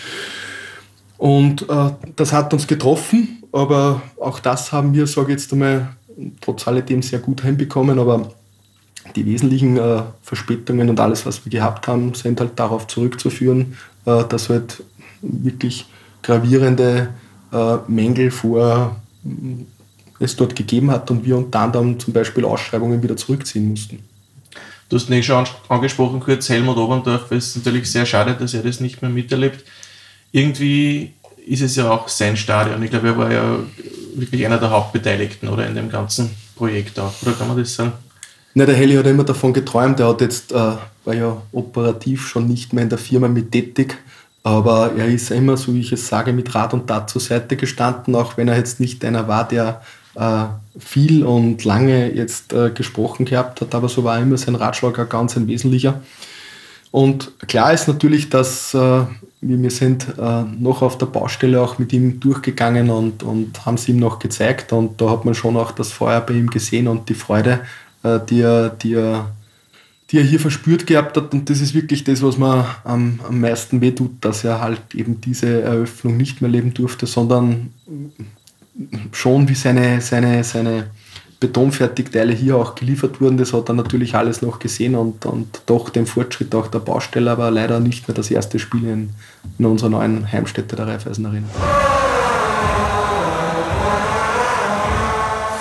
Und 1.17 1.69
äh, 1.69 1.91
das 2.15 2.31
hat 2.31 2.53
uns 2.53 2.67
getroffen, 2.67 3.43
aber 3.51 4.01
auch 4.19 4.39
das 4.39 4.71
haben 4.71 4.93
wir, 4.93 5.05
sage 5.07 5.33
ich 5.33 5.39
jetzt 5.39 5.51
einmal, 5.51 5.89
trotz 6.41 6.67
alledem 6.67 7.01
sehr 7.01 7.19
gut 7.19 7.41
hinbekommen. 7.41 7.99
Aber 7.99 8.31
die 9.15 9.25
wesentlichen 9.25 9.77
äh, 9.77 10.03
Verspätungen 10.21 10.89
und 10.89 10.99
alles, 10.99 11.25
was 11.25 11.45
wir 11.45 11.51
gehabt 11.51 11.87
haben, 11.87 12.13
sind 12.13 12.39
halt 12.39 12.57
darauf 12.57 12.87
zurückzuführen, 12.87 13.77
äh, 14.05 14.23
dass 14.23 14.49
halt 14.49 14.83
wirklich 15.21 15.87
gravierende 16.21 17.09
äh, 17.51 17.77
Mängel 17.87 18.31
vor 18.31 18.95
es 20.19 20.35
dort 20.35 20.55
gegeben 20.55 20.91
hat 20.91 21.09
und 21.11 21.25
wir 21.25 21.37
unter 21.37 21.59
anderem 21.59 21.99
zum 21.99 22.13
Beispiel 22.13 22.45
Ausschreibungen 22.45 23.01
wieder 23.01 23.17
zurückziehen 23.17 23.69
mussten. 23.69 23.99
Du 24.89 24.95
hast 24.95 25.09
ihn 25.09 25.21
schon 25.21 25.45
angesprochen, 25.67 26.19
kurz 26.19 26.49
Helmut 26.49 26.77
Oberndorf. 26.77 27.31
Es 27.31 27.49
ist 27.49 27.57
natürlich 27.57 27.91
sehr 27.91 28.05
schade, 28.05 28.33
dass 28.33 28.53
er 28.53 28.63
das 28.63 28.79
nicht 28.79 29.01
mehr 29.01 29.11
miterlebt. 29.11 29.63
Irgendwie 30.31 31.13
ist 31.45 31.61
es 31.61 31.75
ja 31.75 31.89
auch 31.91 32.07
sein 32.07 32.35
Stadion. 32.37 32.81
Ich 32.81 32.89
glaube, 32.89 33.09
er 33.09 33.17
war 33.17 33.31
ja 33.31 33.59
wirklich 34.15 34.45
einer 34.45 34.57
der 34.57 34.71
Hauptbeteiligten 34.71 35.47
oder 35.49 35.67
in 35.67 35.75
dem 35.75 35.89
ganzen 35.89 36.31
Projekt 36.55 36.99
auch. 36.99 37.13
Oder 37.21 37.33
kann 37.33 37.47
man 37.47 37.57
das 37.57 37.75
sagen? 37.75 37.93
Na, 38.55 38.65
der 38.65 38.75
Heli 38.75 38.95
hat 38.95 39.05
immer 39.05 39.23
davon 39.23 39.53
geträumt. 39.53 39.99
Er 39.99 40.09
hat 40.09 40.21
jetzt, 40.21 40.51
äh, 40.51 40.55
war 40.55 41.13
ja 41.13 41.41
operativ 41.51 42.27
schon 42.27 42.47
nicht 42.47 42.73
mehr 42.73 42.83
in 42.83 42.89
der 42.89 42.97
Firma 42.97 43.27
mit 43.27 43.51
tätig. 43.51 43.95
Aber 44.41 44.93
er 44.97 45.07
ist 45.07 45.31
immer, 45.31 45.57
so 45.57 45.73
wie 45.73 45.81
ich 45.81 45.91
es 45.91 46.07
sage, 46.07 46.33
mit 46.33 46.55
Rat 46.55 46.73
und 46.73 46.87
Tat 46.87 47.09
zur 47.09 47.21
Seite 47.21 47.57
gestanden, 47.57 48.15
auch 48.15 48.37
wenn 48.37 48.47
er 48.47 48.57
jetzt 48.57 48.79
nicht 48.79 49.03
einer 49.05 49.27
war, 49.27 49.47
der 49.47 49.81
viel 50.79 51.23
und 51.23 51.63
lange 51.65 52.13
jetzt 52.13 52.53
äh, 52.53 52.71
gesprochen 52.71 53.25
gehabt 53.25 53.61
hat, 53.61 53.75
aber 53.75 53.89
so 53.89 54.03
war 54.03 54.19
immer 54.19 54.37
sein 54.37 54.55
Ratschlag 54.55 54.97
auch 54.99 55.09
ganz 55.09 55.35
ein 55.37 55.47
wesentlicher. 55.47 56.01
Und 56.91 57.31
klar 57.47 57.73
ist 57.73 57.87
natürlich, 57.87 58.29
dass 58.29 58.73
äh, 58.73 59.03
wir 59.41 59.71
sind 59.71 60.07
äh, 60.17 60.43
noch 60.59 60.81
auf 60.81 60.97
der 60.97 61.05
Baustelle 61.05 61.61
auch 61.61 61.77
mit 61.77 61.93
ihm 61.93 62.19
durchgegangen 62.19 62.89
und, 62.89 63.23
und 63.23 63.65
haben 63.65 63.75
es 63.75 63.87
ihm 63.87 63.97
noch 63.97 64.19
gezeigt 64.19 64.73
und 64.73 64.99
da 64.99 65.11
hat 65.11 65.23
man 65.23 65.35
schon 65.35 65.55
auch 65.55 65.71
das 65.71 65.91
Feuer 65.91 66.19
bei 66.21 66.33
ihm 66.33 66.49
gesehen 66.49 66.87
und 66.87 67.07
die 67.09 67.13
Freude, 67.13 67.61
äh, 68.03 68.19
die, 68.27 68.41
er, 68.41 68.69
die, 68.69 68.95
er, 68.95 69.31
die 70.09 70.17
er 70.17 70.23
hier 70.23 70.39
verspürt 70.39 70.87
gehabt 70.87 71.15
hat 71.15 71.31
und 71.33 71.49
das 71.49 71.61
ist 71.61 71.75
wirklich 71.75 72.03
das, 72.03 72.23
was 72.23 72.37
mir 72.39 72.65
am, 72.83 73.19
am 73.27 73.39
meisten 73.39 73.81
wehtut, 73.81 74.11
dass 74.21 74.43
er 74.43 74.59
halt 74.59 74.95
eben 74.95 75.21
diese 75.21 75.61
Eröffnung 75.61 76.17
nicht 76.17 76.41
mehr 76.41 76.49
leben 76.49 76.73
durfte, 76.73 77.05
sondern 77.05 77.71
schon 79.11 79.47
wie 79.47 79.55
seine, 79.55 80.01
seine, 80.01 80.43
seine 80.43 80.87
Betonfertigteile 81.39 82.33
hier 82.33 82.57
auch 82.57 82.75
geliefert 82.75 83.21
wurden. 83.21 83.37
Das 83.37 83.53
hat 83.53 83.69
er 83.69 83.75
natürlich 83.75 84.15
alles 84.15 84.41
noch 84.41 84.59
gesehen 84.59 84.95
und, 84.95 85.25
und 85.25 85.61
doch 85.65 85.89
den 85.89 86.05
Fortschritt 86.05 86.53
auch 86.53 86.67
der 86.67 86.79
Baustelle, 86.79 87.31
aber 87.31 87.49
leider 87.49 87.79
nicht 87.79 88.07
mehr 88.07 88.15
das 88.15 88.29
erste 88.29 88.59
Spiel 88.59 88.83
in, 88.85 89.09
in 89.57 89.65
unserer 89.65 89.89
neuen 89.89 90.29
Heimstätte 90.31 90.75
der 90.75 90.87
Raiffeisen 90.87 91.25
Arena. 91.25 91.47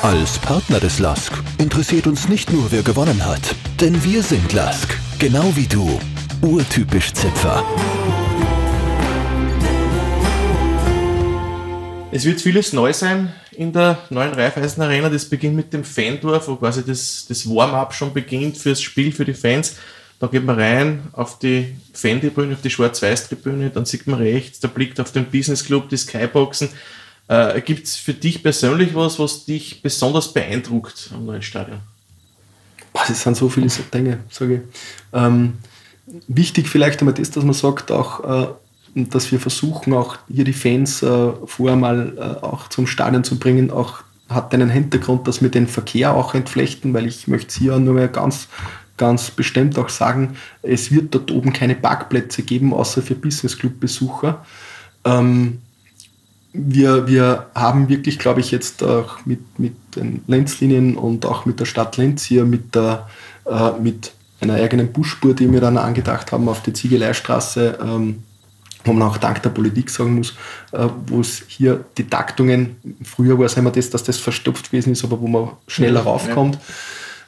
Als 0.02 0.38
Partner 0.38 0.80
des 0.80 1.00
LASK 1.00 1.32
interessiert 1.58 2.06
uns 2.06 2.28
nicht 2.28 2.52
nur, 2.52 2.70
wer 2.70 2.82
gewonnen 2.82 3.25
hat, 3.25 3.54
denn 3.80 4.02
wir 4.04 4.22
sind 4.22 4.52
LASK, 4.52 4.96
genau 5.18 5.52
wie 5.54 5.66
du. 5.66 5.98
Urtypisch 6.40 7.12
Zipfer. 7.12 7.64
Es 12.10 12.24
wird 12.24 12.40
vieles 12.40 12.72
neu 12.72 12.92
sein 12.94 13.34
in 13.52 13.70
der 13.70 13.98
neuen 14.08 14.32
Raiffeisen 14.32 14.82
Arena. 14.82 15.10
Das 15.10 15.26
beginnt 15.26 15.56
mit 15.56 15.74
dem 15.74 15.84
Fandorf, 15.84 16.48
wo 16.48 16.56
quasi 16.56 16.82
das, 16.82 17.26
das 17.28 17.46
Warm-up 17.46 17.92
schon 17.92 18.14
beginnt 18.14 18.56
fürs 18.56 18.80
Spiel, 18.80 19.12
für 19.12 19.26
die 19.26 19.34
Fans. 19.34 19.76
Da 20.18 20.26
geht 20.26 20.44
man 20.44 20.58
rein 20.58 21.02
auf 21.12 21.38
die 21.38 21.76
Fan-Tribüne, 21.92 22.54
auf 22.54 22.62
die 22.62 22.70
Schwarz-Weiß-Tribüne, 22.70 23.70
dann 23.70 23.84
sieht 23.84 24.06
man 24.06 24.18
rechts, 24.18 24.58
der 24.58 24.68
Blick 24.68 24.98
auf 24.98 25.12
den 25.12 25.26
Business 25.26 25.64
Club, 25.64 25.90
die 25.90 25.98
Skyboxen. 25.98 26.70
Äh, 27.28 27.60
Gibt 27.60 27.86
es 27.86 27.96
für 27.96 28.14
dich 28.14 28.42
persönlich 28.42 28.94
was, 28.94 29.18
was 29.18 29.44
dich 29.44 29.82
besonders 29.82 30.32
beeindruckt 30.32 31.10
am 31.12 31.26
neuen 31.26 31.42
Stadion? 31.42 31.80
Das 32.94 33.22
sind 33.22 33.36
so 33.36 33.48
viele 33.50 33.68
Dinge, 33.92 34.20
sage 34.30 34.54
ich. 34.54 34.60
Ähm, 35.12 35.58
wichtig 36.26 36.68
vielleicht 36.68 37.00
einmal 37.00 37.14
das, 37.14 37.30
dass 37.30 37.44
man 37.44 37.54
sagt, 37.54 37.92
auch 37.92 38.24
äh, 38.24 38.48
dass 39.09 39.31
wir 39.31 39.40
versuchen, 39.40 39.93
auch 39.93 40.17
hier 40.28 40.45
die 40.45 40.52
Fans 40.52 41.02
äh, 41.02 41.31
vorher 41.47 41.76
mal 41.76 42.12
äh, 42.17 42.45
auch 42.45 42.69
zum 42.69 42.87
Stadion 42.87 43.25
zu 43.25 43.38
bringen, 43.38 43.71
auch 43.71 44.02
hat 44.28 44.52
einen 44.52 44.71
Hintergrund, 44.71 45.26
dass 45.26 45.40
wir 45.43 45.49
den 45.49 45.67
Verkehr 45.67 46.14
auch 46.14 46.35
entflechten, 46.35 46.93
weil 46.93 47.07
ich 47.07 47.28
möchte 47.28 47.49
es 47.49 47.57
hier 47.57 47.78
nur 47.78 47.95
mal 47.95 48.09
ganz, 48.09 48.49
ganz 48.97 49.31
bestimmt 49.31 49.78
auch 49.78 49.88
sagen, 49.88 50.37
es 50.62 50.93
wird 50.93 51.14
dort 51.14 51.31
oben 51.31 51.52
keine 51.52 51.75
Parkplätze 51.75 52.43
geben, 52.43 52.75
außer 52.75 53.00
für 53.00 53.14
Business 53.14 53.57
Club 53.57 53.81
Besucher. 53.81 54.45
Ähm, 55.05 55.59
wir, 56.52 57.07
wir 57.07 57.47
haben 57.55 57.88
wirklich, 57.88 58.19
glaube 58.19 58.40
ich, 58.40 58.50
jetzt 58.50 58.83
auch 58.83 59.25
mit, 59.25 59.59
mit 59.59 59.75
den 59.97 60.23
Lenzlinien 60.26 60.97
und 60.97 61.25
auch 61.25 61.47
mit 61.47 61.61
der 61.61 61.67
Stadt 61.67 61.97
Lenz 61.97 62.25
hier 62.25 62.45
mit, 62.45 62.75
der, 62.75 63.09
äh, 63.47 63.73
mit 63.81 64.12
einer 64.40 64.55
eigenen 64.55 64.93
Busspur, 64.93 65.35
die 65.35 65.50
wir 65.50 65.61
dann 65.61 65.76
angedacht 65.78 66.33
haben 66.33 66.49
auf 66.49 66.62
die 66.62 66.73
Ziegeleistraße, 66.73 67.78
ähm, 67.83 68.23
wo 68.85 68.92
man 68.92 69.08
auch 69.08 69.18
dank 69.18 69.42
der 69.42 69.50
Politik 69.50 69.90
sagen 69.90 70.14
muss, 70.14 70.35
äh, 70.73 70.87
wo 71.06 71.20
es 71.20 71.42
hier 71.49 71.85
die 71.97 72.08
Taktungen, 72.08 72.76
früher 73.04 73.38
war 73.38 73.47
es 73.47 73.56
immer 73.56 73.70
das, 73.70 73.90
dass 73.90 74.02
das 74.02 74.18
verstopft 74.18 74.70
gewesen 74.70 74.92
ist, 74.92 75.04
aber 75.04 75.20
wo 75.20 75.26
man 75.26 75.50
schneller 75.66 76.00
raufkommt. 76.00 76.58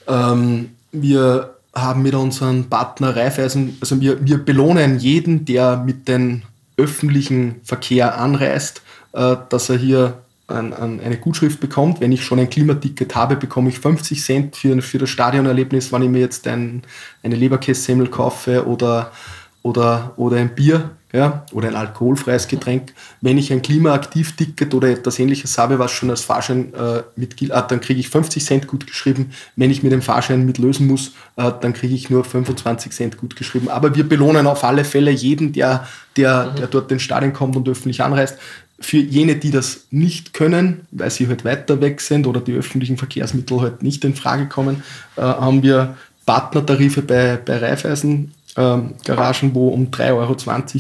Ähm, 0.07 0.71
wir 0.93 1.55
haben 1.75 2.03
mit 2.03 2.15
unseren 2.15 2.69
Partner 2.69 3.15
Raiffeisen, 3.15 3.77
also 3.81 4.01
wir, 4.01 4.25
wir 4.25 4.39
belohnen 4.39 4.99
jeden, 4.99 5.45
der 5.45 5.77
mit 5.77 6.09
dem 6.09 6.43
öffentlichen 6.77 7.57
Verkehr 7.63 8.19
anreist, 8.19 8.83
äh, 9.13 9.37
dass 9.49 9.69
er 9.69 9.77
hier 9.77 10.23
ein, 10.49 10.73
ein, 10.73 11.01
eine 11.01 11.17
Gutschrift 11.17 11.61
bekommt. 11.61 12.01
Wenn 12.01 12.13
ich 12.13 12.25
schon 12.25 12.41
ein 12.41 12.51
Klimaticket 12.51 13.15
habe, 13.15 13.37
bekomme 13.37 13.69
ich 13.69 13.79
50 13.79 14.23
Cent 14.23 14.57
für, 14.57 14.81
für 14.83 14.99
das 14.99 15.11
Stadionerlebnis, 15.11 15.93
wenn 15.93 16.03
ich 16.03 16.09
mir 16.09 16.21
jetzt 16.21 16.47
ein, 16.49 16.83
eine 17.23 17.37
Leberkässemmel 17.37 18.09
kaufe 18.09 18.67
oder, 18.67 19.13
oder, 19.63 20.13
oder 20.17 20.39
ein 20.39 20.55
Bier 20.55 20.91
ja, 21.13 21.45
oder 21.53 21.69
ein 21.69 21.75
alkoholfreies 21.75 22.47
Getränk. 22.47 22.93
Wenn 23.21 23.37
ich 23.37 23.53
ein 23.53 23.63
Klimaaktiv-Ticket 23.63 24.75
oder 24.75 24.89
etwas 24.89 25.19
ähnliches 25.19 25.59
habe, 25.59 25.81
was 25.81 25.91
schon 25.91 26.09
als 26.11 26.21
Fahrschein 26.21 26.73
äh, 26.73 27.03
mit 27.17 27.37
gilt, 27.37 27.51
äh, 27.51 27.63
dann 27.67 27.81
kriege 27.81 27.99
ich 27.99 28.09
50 28.09 28.45
Cent 28.45 28.67
gut 28.69 28.87
geschrieben. 28.87 29.33
Wenn 29.57 29.73
ich 29.73 29.83
mir 29.83 29.91
den 29.91 30.03
Fahrschein 30.03 30.47
mitlösen 30.47 30.87
muss, 30.87 31.13
äh, 31.37 31.51
dann 31.61 31.73
kriege 31.73 31.95
ich 31.95 32.11
nur 32.11 32.25
25 32.25 32.93
Cent 32.93 33.17
gut 33.17 33.35
geschrieben. 33.35 33.69
Aber 33.69 33.97
wir 33.97 34.09
belohnen 34.09 34.47
auf 34.47 34.63
alle 34.63 34.85
Fälle 34.85 35.11
jeden, 35.11 35.53
der, 35.53 35.89
der, 36.17 36.53
mhm. 36.53 36.57
der 36.57 36.67
dort 36.69 36.91
den 36.91 37.01
Stadion 37.01 37.33
kommt 37.33 37.57
und 37.57 37.69
öffentlich 37.69 38.03
anreist. 38.03 38.39
Für 38.79 38.99
jene, 38.99 39.37
die 39.37 39.51
das 39.51 39.89
nicht 39.91 40.33
können, 40.33 40.87
weil 40.93 41.11
sie 41.11 41.27
halt 41.27 41.45
weiter 41.45 41.81
weg 41.81 42.01
sind 42.01 42.27
oder 42.27 42.41
die 42.41 42.55
öffentlichen 42.55 42.97
Verkehrsmittel 42.97 43.61
halt 43.61 43.83
nicht 43.83 44.05
in 44.05 44.15
Frage 44.15 44.47
kommen, 44.47 44.85
äh, 45.17 45.23
haben 45.23 45.65
wir 45.65 45.97
Partnertarife 46.25 47.03
bei, 47.03 47.37
bei 47.45 47.59
Raiffeisen 47.59 48.33
ähm, 48.57 48.95
Garagen, 49.05 49.55
wo 49.55 49.69
um 49.69 49.91
3,20 49.91 50.15
Euro 50.15 50.37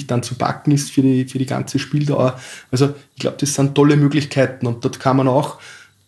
dann 0.07 0.23
zu 0.23 0.35
packen 0.35 0.73
ist 0.73 0.91
für 0.91 1.03
die, 1.03 1.25
für 1.27 1.39
die 1.39 1.47
ganze 1.47 1.79
Spieldauer. 1.79 2.39
Also 2.71 2.95
ich 3.15 3.21
glaube, 3.21 3.37
das 3.41 3.55
sind 3.55 3.75
tolle 3.75 3.97
Möglichkeiten 3.97 4.67
und 4.67 4.85
dort 4.85 5.00
kann 5.00 5.17
man 5.17 5.29
auch 5.29 5.59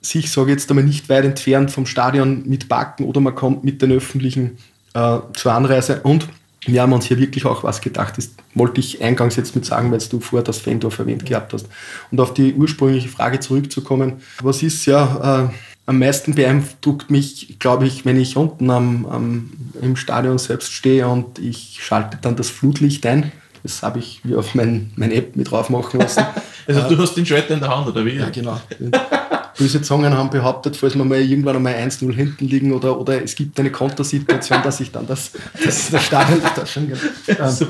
sich, 0.00 0.31
sage 0.31 0.50
jetzt 0.50 0.69
einmal, 0.71 0.85
nicht 0.85 1.09
weit 1.09 1.25
entfernt 1.25 1.71
vom 1.71 1.87
Stadion 1.87 2.42
mit 2.49 2.69
packen 2.69 3.04
oder 3.04 3.21
man 3.21 3.35
kommt 3.35 3.64
mit 3.64 3.81
den 3.83 3.92
Öffentlichen 3.92 4.59
äh, 4.95 5.19
zur 5.35 5.52
Anreise 5.52 6.00
und 6.02 6.28
wir 6.64 6.83
haben 6.83 6.92
uns 6.92 7.07
hier 7.07 7.19
wirklich 7.19 7.45
auch 7.45 7.64
was 7.64 7.81
gedacht. 7.81 8.19
Das 8.19 8.31
wollte 8.54 8.81
ich 8.81 9.02
eingangs 9.02 9.37
jetzt 9.37 9.54
mit 9.57 9.64
sagen, 9.64 9.90
weil 9.90 9.99
du 9.99 10.21
vorher 10.21 10.45
das 10.45 10.59
Fendorf 10.59 10.99
erwähnt 10.99 11.26
gehabt 11.26 11.52
hast. 11.52 11.66
Und 12.11 12.21
auf 12.21 12.35
die 12.35 12.54
ursprüngliche 12.54 13.09
Frage 13.09 13.40
zurückzukommen, 13.40 14.21
was 14.40 14.62
ist 14.62 14.87
ja... 14.87 15.49
Äh, 15.49 15.54
am 15.87 15.99
meisten 15.99 16.35
beeindruckt 16.35 17.11
mich, 17.11 17.57
glaube 17.59 17.87
ich, 17.87 18.05
wenn 18.05 18.21
ich 18.21 18.37
unten 18.37 18.71
am, 18.71 19.07
am, 19.07 19.51
im 19.81 19.97
Stadion 19.97 20.39
selbst 20.39 20.73
stehe 20.73 21.09
und 21.09 21.39
ich 21.39 21.79
schalte 21.83 22.19
dann 22.21 22.37
das 22.37 22.51
Flutlicht 22.51 23.05
ein. 23.07 23.33
Das 23.62 23.83
habe 23.83 23.99
ich 23.99 24.21
wie 24.25 24.35
auf 24.35 24.55
mein, 24.55 24.93
meine 24.97 25.15
App 25.15 25.37
mit 25.37 25.51
drauf 25.51 25.71
machen 25.71 26.01
lassen. 26.01 26.25
also 26.67 26.81
äh, 26.81 26.89
du 26.89 26.99
hast 26.99 27.15
den 27.15 27.27
Schalter 27.27 27.55
in 27.55 27.61
der 27.61 27.77
Hand, 27.77 27.89
oder 27.89 28.05
wie? 28.05 28.17
Ja, 28.17 28.29
genau. 28.29 28.61
Böse 29.57 29.83
Zungen 29.83 30.17
haben 30.17 30.31
behauptet, 30.31 30.77
falls 30.77 30.97
wir 30.97 31.05
mal 31.05 31.21
irgendwann 31.21 31.57
einmal 31.57 31.75
1-0 31.75 32.12
hinten 32.12 32.47
liegen 32.47 32.73
oder, 32.73 32.99
oder 32.99 33.23
es 33.23 33.35
gibt 33.35 33.59
eine 33.61 33.71
Kontersituation, 33.71 34.62
dass 34.62 34.81
ich 34.81 34.91
dann 34.91 35.07
das, 35.07 35.33
das, 35.62 35.91
das 35.91 36.05
Stadion 36.05 36.41
schon 36.67 36.91
ähm, 37.29 37.67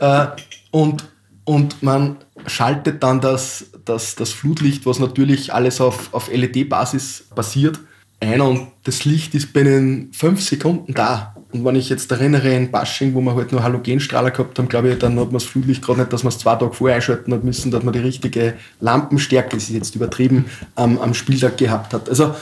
äh, 0.00 0.26
und, 0.70 1.04
und 1.44 1.82
man 1.82 2.16
schaltet 2.46 3.02
dann 3.02 3.20
das, 3.20 3.66
das, 3.88 4.14
das 4.14 4.32
Flutlicht, 4.32 4.86
was 4.86 4.98
natürlich 4.98 5.52
alles 5.52 5.80
auf, 5.80 6.12
auf 6.12 6.30
LED-Basis 6.32 7.26
basiert, 7.34 7.80
ein 8.20 8.40
und 8.40 8.68
das 8.84 9.04
Licht 9.04 9.34
ist 9.34 9.52
binnen 9.52 10.10
fünf 10.12 10.42
Sekunden 10.42 10.92
da. 10.92 11.36
Und 11.52 11.64
wenn 11.64 11.76
ich 11.76 11.88
jetzt 11.88 12.10
erinnere 12.10 12.52
in 12.52 12.70
Bashing, 12.70 13.14
wo 13.14 13.20
wir 13.20 13.34
halt 13.34 13.52
nur 13.52 13.62
Halogenstrahler 13.62 14.32
gehabt 14.32 14.58
haben, 14.58 14.68
glaube 14.68 14.90
ich, 14.90 14.98
dann 14.98 15.18
hat 15.18 15.26
man 15.26 15.34
das 15.34 15.44
Flutlicht 15.44 15.82
gerade 15.82 16.00
nicht, 16.00 16.12
dass 16.12 16.24
man 16.24 16.32
es 16.32 16.38
zwei 16.38 16.56
Tage 16.56 16.72
vorher 16.72 16.96
einschalten 16.96 17.32
hat 17.32 17.44
müssen, 17.44 17.70
dass 17.70 17.84
man 17.84 17.94
die 17.94 18.00
richtige 18.00 18.54
Lampenstärke, 18.80 19.56
das 19.56 19.64
ist 19.64 19.74
jetzt 19.74 19.94
übertrieben, 19.94 20.46
ähm, 20.76 20.98
am 20.98 21.14
Spieltag 21.14 21.56
gehabt 21.56 21.94
hat. 21.94 22.08
Also 22.08 22.34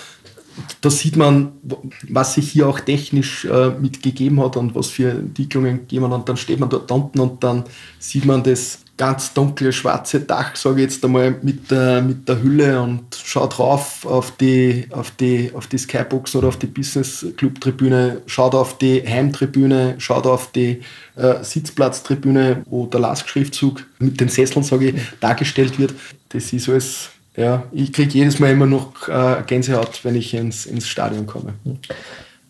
da 0.81 0.91
sieht 0.91 1.17
man, 1.17 1.53
was 2.09 2.35
sich 2.35 2.51
hier 2.51 2.69
auch 2.69 2.81
technisch 2.81 3.45
äh, 3.45 3.71
mitgegeben 3.71 4.41
hat 4.41 4.57
und 4.57 4.75
was 4.75 4.89
für 4.89 5.11
Entwicklungen 5.11 5.81
gegeben 5.81 6.07
hat. 6.07 6.13
Und 6.13 6.29
dann 6.29 6.37
steht 6.37 6.59
man 6.59 6.71
dort 6.71 6.91
unten 6.91 7.21
und 7.21 7.45
dann 7.45 7.65
sieht 7.99 8.25
man 8.25 8.43
das 8.43 8.79
ganz 8.97 9.35
dunkle 9.35 9.73
schwarze 9.73 10.21
Dach, 10.21 10.57
sage 10.57 10.77
ich 10.77 10.91
jetzt 10.91 11.05
einmal, 11.05 11.37
mit 11.43 11.71
der, 11.71 12.01
mit 12.01 12.29
der 12.29 12.43
Hülle 12.43 12.81
und 12.81 13.15
schaut 13.15 13.59
drauf 13.59 14.07
auf 14.07 14.37
die, 14.37 14.87
auf 14.91 15.11
die, 15.11 15.51
auf 15.55 15.67
die 15.67 15.79
Skybox 15.79 16.35
oder 16.35 16.49
auf 16.49 16.59
die 16.59 16.67
Business 16.67 17.27
Club 17.37 17.61
Tribüne, 17.61 18.23
schaut 18.27 18.55
auf 18.55 18.79
die 18.79 19.03
Heimtribüne, 19.07 19.97
schaut 19.99 20.27
auf 20.27 20.51
die 20.53 20.81
äh, 21.17 21.43
Sitzplatztribüne, 21.43 22.63
wo 22.67 22.87
der 22.87 23.01
Lastschriftzug 23.01 23.85
mit 23.99 24.21
den 24.21 24.29
Sesseln, 24.29 24.65
sage 24.65 24.91
ich, 24.91 25.03
dargestellt 25.21 25.79
wird. 25.79 25.95
Das 26.31 26.53
ist 26.53 26.69
alles, 26.69 27.11
ja, 27.37 27.65
ich 27.73 27.93
kriege 27.93 28.13
jedes 28.13 28.39
Mal 28.39 28.53
immer 28.53 28.67
noch 28.67 29.09
äh, 29.09 29.43
Gänsehaut, 29.47 30.01
wenn 30.05 30.15
ich 30.15 30.33
ins, 30.33 30.65
ins 30.65 30.89
Stadion 30.89 31.27
komme. 31.27 31.53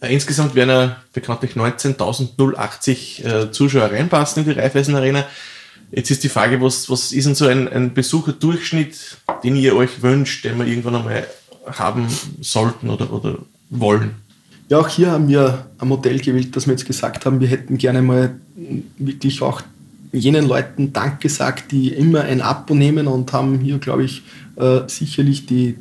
Äh, 0.00 0.12
insgesamt 0.12 0.54
werden 0.54 0.70
ja 0.70 0.96
bekanntlich 1.12 1.54
19.080 1.54 3.24
äh, 3.24 3.50
Zuschauer 3.50 3.90
reinpassen 3.90 4.44
in 4.44 4.52
die 4.52 4.58
Raiffeisen 4.58 4.94
Arena. 4.94 5.24
Jetzt 5.93 6.11
ist 6.11 6.25
die 6.25 6.28
Frage, 6.28 6.61
was, 6.61 6.90
was 6.90 7.12
ist 7.12 7.26
denn 7.26 7.35
so 7.35 7.47
ein, 7.47 7.69
ein 7.69 7.95
Besucherdurchschnitt, 7.95 9.19
den 9.45 9.57
ihr 9.57 9.76
euch 9.76 10.02
wünscht, 10.02 10.45
den 10.45 10.59
wir 10.59 10.66
irgendwann 10.66 10.97
einmal 10.97 11.26
haben 11.66 12.07
sollten 12.40 12.90
oder, 12.90 13.12
oder 13.12 13.38
wollen? 13.71 14.14
Ja, 14.69 14.78
auch 14.78 14.88
hier 14.88 15.12
haben 15.12 15.28
wir 15.28 15.66
ein 15.78 15.88
Modell 15.88 16.19
gewählt, 16.19 16.57
dass 16.57 16.66
wir 16.66 16.73
jetzt 16.73 16.87
gesagt 16.87 17.25
haben, 17.25 17.40
wir 17.40 17.49
hätten 17.49 17.78
gerne 17.78 18.02
mal 18.02 18.35
wirklich 18.99 19.40
auch 19.43 19.62
jenen 20.12 20.47
Leuten 20.47 20.93
Dank 20.93 21.21
gesagt, 21.21 21.71
die 21.71 21.88
immer 21.88 22.23
ein 22.23 22.40
Abo 22.40 22.75
nehmen 22.75 23.07
und 23.07 23.33
haben 23.33 23.61
hier, 23.61 23.78
glaube 23.78 24.05
ich, 24.05 24.23
äh, 24.57 24.81
sicherlich 24.88 25.47
die 25.47 25.76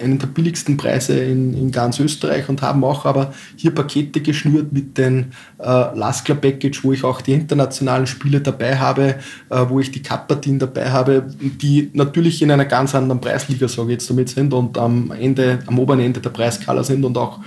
einen 0.00 0.18
der 0.18 0.26
billigsten 0.26 0.76
Preise 0.76 1.18
in, 1.18 1.54
in 1.54 1.70
ganz 1.70 2.00
Österreich 2.00 2.48
und 2.48 2.62
haben 2.62 2.84
auch 2.84 3.04
aber 3.04 3.32
hier 3.56 3.72
Pakete 3.72 4.20
geschnürt 4.20 4.72
mit 4.72 4.98
dem 4.98 5.26
äh, 5.58 5.64
Laskler 5.64 6.34
Package, 6.34 6.84
wo 6.84 6.92
ich 6.92 7.04
auch 7.04 7.20
die 7.20 7.32
internationalen 7.32 8.06
Spiele 8.06 8.40
dabei 8.40 8.76
habe, 8.76 9.16
äh, 9.50 9.64
wo 9.68 9.80
ich 9.80 9.90
die 9.90 10.02
Cup-Partien 10.02 10.58
dabei 10.58 10.90
habe, 10.90 11.24
die 11.40 11.90
natürlich 11.92 12.42
in 12.42 12.50
einer 12.50 12.64
ganz 12.64 12.94
anderen 12.94 13.20
Preisliga, 13.20 13.68
sage 13.68 13.88
ich 13.88 13.92
jetzt 13.94 14.10
damit, 14.10 14.28
sind 14.28 14.52
und 14.54 14.78
am 14.78 15.10
Ende, 15.10 15.60
am 15.66 15.78
oberen 15.78 16.00
Ende 16.00 16.20
der 16.20 16.30
Preiskala 16.30 16.84
sind 16.84 17.04
und 17.04 17.16
auch 17.16 17.40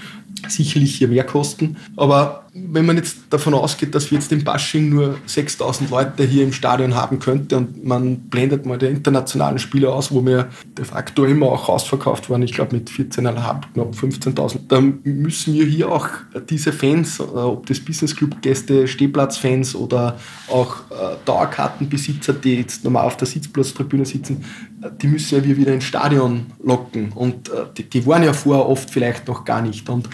sicherlich 0.48 0.96
hier 0.96 1.08
mehr 1.08 1.24
kosten. 1.24 1.78
Aber 1.96 2.48
wenn 2.66 2.86
man 2.86 2.98
jetzt 2.98 3.18
davon 3.30 3.54
ausgeht, 3.54 3.94
dass 3.94 4.12
wir 4.12 4.18
jetzt 4.18 4.32
im 4.32 4.44
Bashing 4.44 4.90
nur 4.90 5.18
6000 5.26 5.90
Leute 5.90 6.24
hier 6.24 6.44
im 6.44 6.54
Stadion 6.54 6.96
haben 6.96 7.20
könnte 7.20 7.58
und 7.58 7.86
man 7.86 8.18
blendet 8.30 8.66
mal 8.66 8.78
die 8.78 8.88
internationalen 8.88 9.60
Spiele 9.60 9.92
aus, 9.92 10.12
wo 10.12 10.26
wir 10.26 10.50
de 10.78 10.86
facto 10.86 11.26
immer 11.26 11.48
auch 11.48 11.70
ausverkauft 11.70 12.30
waren, 12.30 12.42
ich 12.42 12.54
glaube 12.54 12.76
mit 12.76 12.90
14.500, 12.90 13.74
knapp 13.74 13.94
15.000, 13.94 14.60
dann 14.68 15.00
müssen 15.04 15.54
wir 15.54 15.66
hier 15.66 15.92
auch 15.92 16.08
diese 16.50 16.72
Fans, 16.72 17.20
äh, 17.20 17.24
ob 17.24 17.66
das 17.68 17.80
Business 17.80 18.16
Club 18.16 18.42
Gäste, 18.42 18.88
Stehplatzfans 18.88 19.76
oder 19.76 20.18
auch 20.48 20.78
äh, 20.90 21.16
Dauerkartenbesitzer, 21.26 22.34
die 22.34 22.56
jetzt 22.56 22.84
normal 22.84 23.06
auf 23.06 23.18
der 23.18 23.28
Sitzplatztribüne 23.28 24.06
sitzen, 24.06 24.44
äh, 24.82 24.90
die 25.02 25.08
müssen 25.08 25.36
ja 25.36 25.44
wir 25.44 25.58
wieder 25.58 25.74
ins 25.74 25.84
Stadion 25.84 26.48
locken 26.64 27.12
und 27.14 27.52
die, 27.78 27.84
die 27.84 28.06
waren 28.06 28.24
ja 28.24 28.34
vorher 28.34 28.68
oft 28.68 28.90
vielleicht 28.90 29.28
noch 29.28 29.46
gar 29.46 29.62
nicht 29.62 29.90
und 29.90 30.10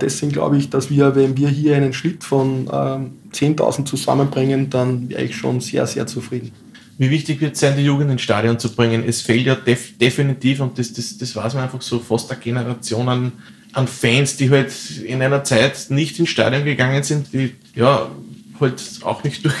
deswegen 0.00 0.32
glaube 0.32 0.56
ich, 0.58 0.70
dass 0.70 0.90
wir, 0.90 1.14
wenn 1.14 1.36
wir 1.36 1.48
hier 1.48 1.76
einen 1.76 1.92
Schnitt 1.92 2.24
von 2.24 2.68
ähm, 2.72 3.12
10.000 3.32 3.84
zusammenbringen, 3.84 4.70
dann 4.70 5.08
wäre 5.08 5.22
ich 5.22 5.36
schon 5.36 5.60
sehr, 5.60 5.86
sehr 5.86 6.06
zufrieden. 6.06 6.52
Wie 6.98 7.10
wichtig 7.10 7.40
wird 7.40 7.54
es 7.54 7.60
sein, 7.60 7.76
die 7.76 7.84
Jugend 7.84 8.10
ins 8.10 8.22
Stadion 8.22 8.58
zu 8.58 8.74
bringen? 8.74 9.04
Es 9.06 9.20
fehlt 9.20 9.46
ja 9.46 9.54
def 9.54 9.96
definitiv, 9.98 10.60
und 10.60 10.78
das, 10.78 10.92
das, 10.92 11.16
das 11.16 11.36
weiß 11.36 11.54
man 11.54 11.62
einfach 11.64 11.80
so, 11.80 12.00
fast 12.00 12.30
eine 12.30 12.40
Generation 12.40 13.08
an, 13.08 13.32
an 13.72 13.86
Fans, 13.86 14.36
die 14.36 14.50
halt 14.50 14.72
in 15.04 15.22
einer 15.22 15.44
Zeit 15.44 15.90
nicht 15.90 16.18
ins 16.18 16.30
Stadion 16.30 16.64
gegangen 16.64 17.04
sind, 17.04 17.32
die 17.32 17.54
ja 17.76 18.10
halt 18.60 18.82
auch 19.02 19.22
nicht 19.22 19.44
durch, 19.44 19.54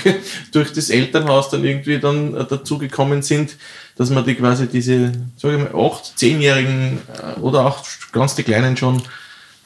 durch 0.50 0.72
das 0.72 0.90
Elternhaus 0.90 1.50
dann 1.50 1.64
irgendwie 1.64 2.00
dann 2.00 2.34
äh, 2.34 2.44
dazugekommen 2.44 3.22
sind, 3.22 3.56
dass 3.96 4.10
man 4.10 4.24
die 4.24 4.34
quasi 4.34 4.66
diese, 4.66 5.12
sage 5.36 5.56
ich 5.56 5.62
mal, 5.62 5.72
8-, 5.72 6.16
10-Jährigen 6.16 6.98
äh, 7.36 7.40
oder 7.40 7.66
auch 7.66 7.84
ganz 8.10 8.34
die 8.34 8.42
Kleinen 8.42 8.76
schon 8.76 9.00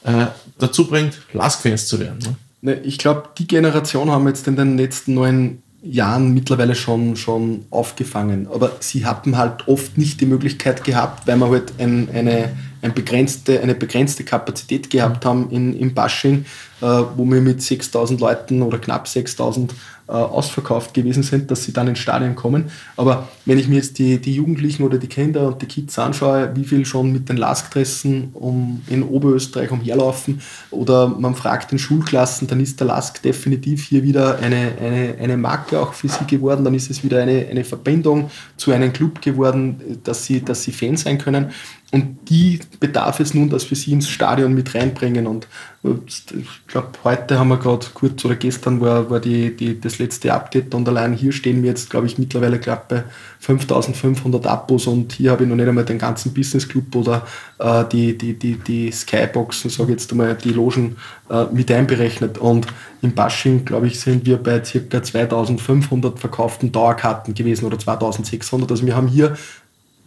äh, 0.03 0.27
dazu 0.59 0.87
bringt, 0.87 1.21
Lask-Fans 1.33 1.87
zu 1.87 1.99
werden. 1.99 2.19
Ne? 2.61 2.73
ne 2.73 2.79
ich 2.81 2.97
glaube, 2.97 3.29
die 3.37 3.47
Generation 3.47 4.09
haben 4.11 4.27
jetzt 4.27 4.47
in 4.47 4.55
den 4.55 4.77
letzten 4.77 5.13
neun 5.13 5.63
Jahren 5.83 6.33
mittlerweile 6.33 6.75
schon, 6.75 7.17
schon 7.17 7.65
aufgefangen. 7.69 8.47
Aber 8.47 8.71
sie 8.79 9.05
haben 9.05 9.37
halt 9.37 9.67
oft 9.67 9.97
nicht 9.97 10.21
die 10.21 10.25
Möglichkeit 10.25 10.83
gehabt, 10.83 11.27
weil 11.27 11.37
wir 11.37 11.49
halt 11.49 11.73
ein, 11.77 12.07
eine, 12.13 12.53
ein 12.81 12.93
begrenzte, 12.93 13.59
eine 13.61 13.75
begrenzte 13.75 14.23
Kapazität 14.23 14.89
gehabt 14.89 15.25
haben 15.25 15.49
in, 15.51 15.77
im 15.77 15.93
Bashing, 15.93 16.45
wo 16.85 17.25
wir 17.25 17.41
mit 17.41 17.61
6000 17.61 18.19
Leuten 18.19 18.61
oder 18.61 18.77
knapp 18.77 19.07
6000 19.07 19.73
äh, 20.05 20.11
ausverkauft 20.11 20.93
gewesen 20.93 21.23
sind, 21.23 21.49
dass 21.49 21.63
sie 21.63 21.71
dann 21.71 21.87
ins 21.87 21.99
Stadion 21.99 22.35
kommen. 22.35 22.65
Aber 22.97 23.29
wenn 23.45 23.57
ich 23.57 23.69
mir 23.69 23.75
jetzt 23.75 23.99
die, 23.99 24.19
die 24.19 24.35
Jugendlichen 24.35 24.83
oder 24.83 24.97
die 24.97 25.07
Kinder 25.07 25.47
und 25.47 25.61
die 25.61 25.65
Kids 25.65 25.97
anschaue, 25.97 26.51
wie 26.55 26.65
viel 26.65 26.85
schon 26.85 27.13
mit 27.13 27.29
den 27.29 27.37
Lask-Dressen 27.37 28.31
um, 28.33 28.81
in 28.87 29.03
Oberösterreich 29.03 29.71
umherlaufen 29.71 30.41
oder 30.71 31.07
man 31.07 31.35
fragt 31.35 31.71
den 31.71 31.79
Schulklassen, 31.79 32.49
dann 32.49 32.59
ist 32.59 32.81
der 32.81 32.87
Lask 32.87 33.21
definitiv 33.21 33.85
hier 33.85 34.03
wieder 34.03 34.39
eine, 34.39 34.73
eine, 34.77 35.15
eine 35.21 35.37
Marke 35.37 35.79
auch 35.79 35.93
für 35.93 36.09
sie 36.09 36.25
geworden. 36.27 36.65
Dann 36.65 36.73
ist 36.73 36.91
es 36.91 37.01
wieder 37.01 37.21
eine, 37.21 37.47
eine 37.49 37.63
Verbindung 37.63 38.29
zu 38.57 38.71
einem 38.71 38.91
Club 38.91 39.21
geworden, 39.21 39.99
dass 40.03 40.25
sie, 40.25 40.43
dass 40.43 40.63
sie 40.63 40.73
Fan 40.73 40.97
sein 40.97 41.17
können. 41.17 41.51
Und 41.93 42.27
die 42.27 42.59
bedarf 42.79 43.19
es 43.19 43.35
nun, 43.35 43.51
dass 43.51 43.69
wir 43.69 43.77
sie 43.77 43.91
ins 43.91 44.09
Stadion 44.09 44.55
mit 44.55 44.73
reinbringen. 44.73 45.27
Und 45.27 45.47
äh, 45.83 45.89
ich 46.07 46.65
glaube, 46.65 46.87
heute 47.03 47.37
haben 47.37 47.49
wir 47.49 47.57
gerade 47.57 47.85
kurz 47.93 48.25
oder 48.25 48.35
gestern 48.35 48.81
war, 48.81 49.11
war 49.11 49.19
die, 49.19 49.55
die, 49.55 49.79
das 49.79 49.99
letzte 49.99 50.33
Update 50.33 50.73
und 50.73 50.89
allein 50.89 51.13
hier 51.13 51.31
stehen 51.31 51.61
wir 51.61 51.69
jetzt, 51.69 51.91
glaube 51.91 52.07
ich, 52.07 52.17
mittlerweile 52.17 52.57
glaub, 52.57 52.87
bei 52.87 53.03
5500 53.41 54.47
Abos 54.47 54.87
und 54.87 55.13
hier 55.13 55.29
habe 55.29 55.43
ich 55.43 55.49
noch 55.49 55.55
nicht 55.55 55.67
einmal 55.67 55.85
den 55.85 55.99
ganzen 55.99 56.33
Business 56.33 56.67
Club 56.67 56.95
oder 56.95 57.27
äh, 57.59 57.83
die, 57.91 58.17
die, 58.17 58.39
die, 58.39 58.55
die 58.55 58.91
Skyboxen, 58.91 59.69
sage 59.69 59.91
jetzt 59.91 60.11
einmal, 60.11 60.33
die 60.33 60.49
Logen 60.49 60.95
äh, 61.29 61.45
mit 61.51 61.69
einberechnet. 61.69 62.39
Und 62.39 62.65
im 63.03 63.13
Bashing, 63.13 63.65
glaube 63.65 63.85
ich, 63.85 63.99
sind 63.99 64.25
wir 64.25 64.37
bei 64.37 64.61
ca. 64.61 65.03
2500 65.03 66.17
verkauften 66.17 66.71
Dauerkarten 66.71 67.35
gewesen 67.35 67.65
oder 67.65 67.77
2600. 67.77 68.71
Also 68.71 68.83
wir 68.83 68.95
haben 68.95 69.07
hier 69.07 69.35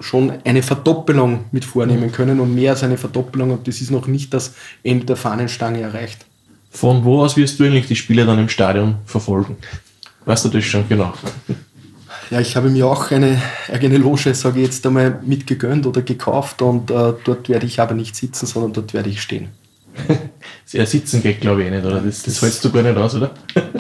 schon 0.01 0.33
eine 0.45 0.63
Verdoppelung 0.63 1.45
mit 1.53 1.65
vornehmen 1.65 2.13
können 2.13 2.41
und 2.41 2.55
mehr 2.55 2.73
als 2.73 2.83
eine 2.83 2.99
Verdoppelung 2.99 3.51
und 3.51 3.67
das 3.67 3.81
ist 3.81 3.91
noch 3.91 4.07
nicht 4.07 4.35
das 4.35 4.55
Ende 4.83 5.07
der 5.07 5.17
Fahnenstange 5.17 5.81
erreicht. 5.81 6.27
Von 6.71 7.05
wo 7.05 7.23
aus 7.23 7.37
wirst 7.37 7.59
du 7.59 7.65
eigentlich 7.65 7.87
die 7.87 7.97
Spiele 7.97 8.27
dann 8.27 8.39
im 8.39 8.49
Stadion 8.49 8.97
verfolgen? 9.07 9.57
Weißt 10.27 10.45
du 10.45 10.49
das 10.51 10.65
schon 10.65 10.89
genau? 10.89 11.15
Ja, 12.31 12.41
ich 12.41 12.57
habe 12.57 12.69
mir 12.69 12.87
auch 12.87 13.11
eine 13.13 13.41
eigene 13.73 13.99
Loge, 13.99 14.35
sage 14.35 14.61
ich 14.61 14.67
jetzt 14.67 14.85
einmal, 14.85 15.21
mitgegönnt 15.25 15.87
oder 15.87 16.03
gekauft 16.03 16.61
und 16.61 16.91
äh, 16.91 17.15
dort 17.25 17.49
werde 17.49 17.67
ich 17.67 17.81
aber 17.81 17.95
nicht 17.95 18.17
sitzen, 18.17 18.47
sondern 18.47 18.73
dort 18.73 18.93
werde 18.93 19.09
ich 19.09 19.23
stehen. 19.23 19.49
Sehr 20.65 20.87
sitzen 20.87 21.23
geht, 21.23 21.41
glaube 21.41 21.65
ich, 21.65 21.71
nicht, 21.71 21.85
oder? 21.85 22.01
Das, 22.01 22.25
das 22.25 22.43
hältst 22.43 22.65
du 22.65 22.73
gar 22.73 22.83
nicht 22.83 22.97
aus, 22.97 23.15
oder? 23.15 23.31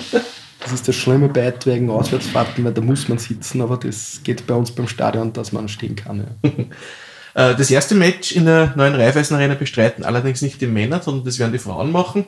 Das 0.67 0.73
ist 0.73 0.89
das 0.89 0.97
schlimme 0.97 1.29
bei 1.29 1.55
wegen 1.65 1.91
Auswärtsfahrten, 1.91 2.65
weil 2.65 2.73
da 2.73 2.81
muss 2.81 3.09
man 3.09 3.19
sitzen, 3.19 3.61
aber 3.61 3.77
das 3.77 4.21
geht 4.25 4.49
bei 4.49 4.55
uns 4.55 4.73
beim 4.73 4.89
Stadion, 4.89 5.33
dass 5.33 5.53
man 5.53 5.69
stehen 5.69 5.97
kann. 5.97 6.27
Ja. 6.43 6.51
Äh, 7.37 7.55
das 7.55 7.71
erste 7.71 7.95
Match 7.95 8.33
in 8.33 8.47
der 8.47 8.73
neuen 8.77 8.95
Raiffeisen 8.95 9.37
Arena 9.37 9.53
bestreiten 9.53 10.05
allerdings 10.05 10.41
nicht 10.41 10.59
die 10.63 10.67
Männer, 10.67 11.03
sondern 11.03 11.27
das 11.27 11.39
werden 11.39 11.53
die 11.53 11.59
Frauen 11.59 11.93
machen. 11.93 12.25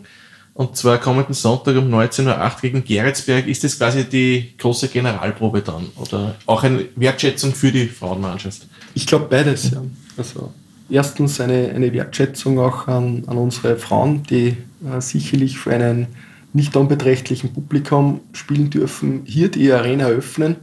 Und 0.52 0.76
zwar 0.76 0.98
kommenden 0.98 1.32
Sonntag 1.32 1.78
um 1.78 1.90
19.08 1.90 2.26
Uhr 2.26 2.60
gegen 2.60 2.84
Geretsberg. 2.84 3.46
Ist 3.46 3.64
das 3.64 3.78
quasi 3.78 4.04
die 4.04 4.52
große 4.58 4.88
Generalprobe 4.88 5.62
dann? 5.62 5.86
Oder 5.96 6.34
auch 6.44 6.62
eine 6.62 6.84
Wertschätzung 6.94 7.54
für 7.54 7.72
die 7.72 7.86
Frauenmannschaft? 7.86 8.66
Ich 8.92 9.06
glaube 9.06 9.28
beides, 9.30 9.70
ja. 9.70 9.82
Also 10.18 10.52
erstens 10.90 11.40
eine, 11.40 11.70
eine 11.74 11.90
Wertschätzung 11.94 12.58
auch 12.58 12.86
an, 12.86 13.22
an 13.28 13.38
unsere 13.38 13.76
Frauen, 13.78 14.24
die 14.24 14.58
äh, 14.86 15.00
sicherlich 15.00 15.58
für 15.58 15.72
einen 15.72 16.08
nicht 16.52 16.76
unbeträchtlichen 16.76 17.52
Publikum 17.52 18.20
spielen 18.32 18.70
dürfen, 18.70 19.22
hier 19.24 19.50
die 19.50 19.70
Arena 19.72 20.06
öffnen 20.06 20.56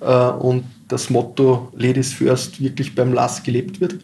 äh, 0.00 0.28
und 0.28 0.64
das 0.88 1.10
Motto 1.10 1.72
Ladies 1.76 2.12
First 2.12 2.60
wirklich 2.60 2.94
beim 2.94 3.12
LAS 3.12 3.42
gelebt 3.42 3.80
wird. 3.80 3.96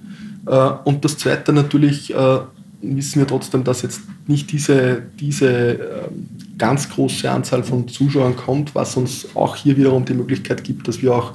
Äh, 0.46 0.70
und 0.84 1.04
das 1.04 1.18
Zweite 1.18 1.52
natürlich 1.52 2.14
äh, 2.14 2.38
wissen 2.80 3.20
wir 3.20 3.26
trotzdem, 3.26 3.64
dass 3.64 3.82
jetzt 3.82 4.02
nicht 4.26 4.52
diese, 4.52 5.02
diese 5.18 6.10
ganz 6.56 6.88
große 6.88 7.28
Anzahl 7.28 7.64
von 7.64 7.88
Zuschauern 7.88 8.36
kommt, 8.36 8.74
was 8.74 8.96
uns 8.96 9.26
auch 9.34 9.56
hier 9.56 9.76
wiederum 9.76 10.04
die 10.04 10.14
Möglichkeit 10.14 10.62
gibt, 10.62 10.86
dass 10.86 11.02
wir 11.02 11.12
auch 11.12 11.32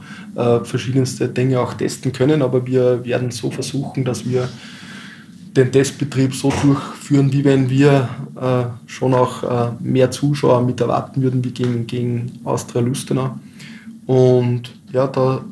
verschiedenste 0.64 1.28
Dinge 1.28 1.60
auch 1.60 1.74
testen 1.74 2.14
können. 2.14 2.44
Aber 2.44 2.66
wir 2.66 3.04
werden 3.04 3.32
so 3.32 3.52
versuchen, 3.52 4.06
dass 4.06 4.26
wir 4.26 4.48
den 5.56 5.72
Testbetrieb 5.72 6.34
so 6.34 6.52
durchführen, 6.62 7.32
wie 7.32 7.44
wenn 7.44 7.70
wir 7.70 8.10
äh, 8.40 8.90
schon 8.90 9.14
auch 9.14 9.44
äh, 9.44 9.72
mehr 9.80 10.10
Zuschauer 10.10 10.62
mit 10.64 10.82
erwarten 10.82 11.22
würden 11.22 11.44
wie 11.44 11.52
gegen, 11.52 11.86
gegen 11.86 12.40
Austria 12.44 12.82
Lustenau. 12.82 13.38
Und 14.08 14.72
ja, 14.92 15.08
da 15.08 15.44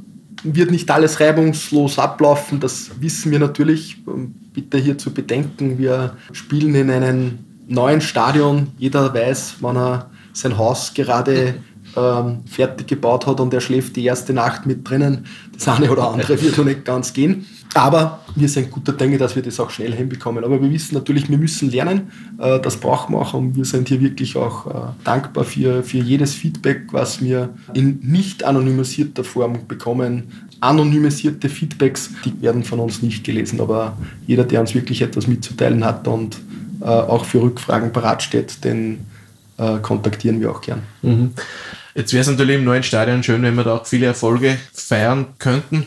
wird 0.43 0.71
nicht 0.71 0.89
alles 0.89 1.19
reibungslos 1.19 1.99
ablaufen, 1.99 2.59
das 2.59 2.91
wissen 2.99 3.31
wir 3.31 3.39
natürlich. 3.39 4.01
Ähm, 4.07 4.35
bitte 4.53 4.77
hier 4.77 4.97
zu 4.97 5.13
bedenken, 5.13 5.77
wir 5.77 6.17
spielen 6.33 6.75
in 6.75 6.89
einem 6.89 7.39
neuen 7.67 8.01
Stadion. 8.01 8.67
Jeder 8.77 9.13
weiß, 9.13 9.55
wann 9.61 9.77
er 9.77 10.09
sein 10.33 10.57
Haus 10.57 10.93
gerade 10.93 11.55
ähm, 11.95 12.39
fertig 12.45 12.87
gebaut 12.87 13.27
hat 13.27 13.39
und 13.39 13.53
er 13.53 13.61
schläft 13.61 13.95
die 13.95 14.05
erste 14.05 14.33
Nacht 14.33 14.65
mit 14.65 14.89
drinnen. 14.89 15.25
Das 15.53 15.67
eine 15.67 15.89
oder 15.89 16.09
andere 16.09 16.41
wird 16.41 16.57
noch 16.57 16.65
nicht 16.65 16.85
ganz 16.85 17.13
gehen. 17.13 17.45
Aber 17.73 18.19
wir 18.35 18.49
sind 18.49 18.69
guter 18.69 18.91
Dinge, 18.91 19.17
dass 19.17 19.35
wir 19.35 19.43
das 19.43 19.59
auch 19.59 19.69
schnell 19.69 19.93
hinbekommen. 19.93 20.43
Aber 20.43 20.61
wir 20.61 20.69
wissen 20.69 20.93
natürlich, 20.93 21.29
wir 21.29 21.37
müssen 21.37 21.71
lernen. 21.71 22.11
Äh, 22.37 22.59
das 22.59 22.77
brauchen 22.77 23.13
wir 23.13 23.19
auch. 23.19 23.33
Und 23.33 23.55
wir 23.55 23.65
sind 23.65 23.87
hier 23.87 24.01
wirklich 24.01 24.35
auch 24.35 24.67
äh, 24.67 25.03
dankbar 25.03 25.45
für, 25.45 25.83
für 25.83 25.97
jedes 25.97 26.33
Feedback, 26.33 26.87
was 26.91 27.21
wir 27.21 27.49
in 27.73 27.99
nicht 28.01 28.43
anonymisierter 28.43 29.23
Form 29.23 29.67
bekommen. 29.67 30.47
Anonymisierte 30.59 31.47
Feedbacks, 31.47 32.11
die 32.25 32.41
werden 32.41 32.63
von 32.63 32.79
uns 32.79 33.01
nicht 33.01 33.23
gelesen. 33.23 33.61
Aber 33.61 33.97
jeder, 34.27 34.43
der 34.43 34.59
uns 34.59 34.75
wirklich 34.75 35.01
etwas 35.01 35.27
mitzuteilen 35.27 35.85
hat 35.85 36.07
und 36.07 36.41
äh, 36.81 36.85
auch 36.85 37.23
für 37.25 37.41
Rückfragen 37.41 37.91
parat 37.91 38.23
steht, 38.23 38.63
den 38.63 39.05
kontaktieren 39.83 40.39
wir 40.41 40.49
auch 40.49 40.61
gern. 40.61 40.81
Mhm. 41.03 41.33
Jetzt 41.93 42.13
wäre 42.13 42.21
es 42.21 42.27
natürlich 42.27 42.55
im 42.55 42.63
neuen 42.63 42.81
Stadion 42.81 43.21
schön, 43.21 43.43
wenn 43.43 43.53
wir 43.53 43.63
da 43.63 43.75
auch 43.75 43.85
viele 43.85 44.07
Erfolge 44.07 44.57
feiern 44.73 45.27
könnten. 45.37 45.85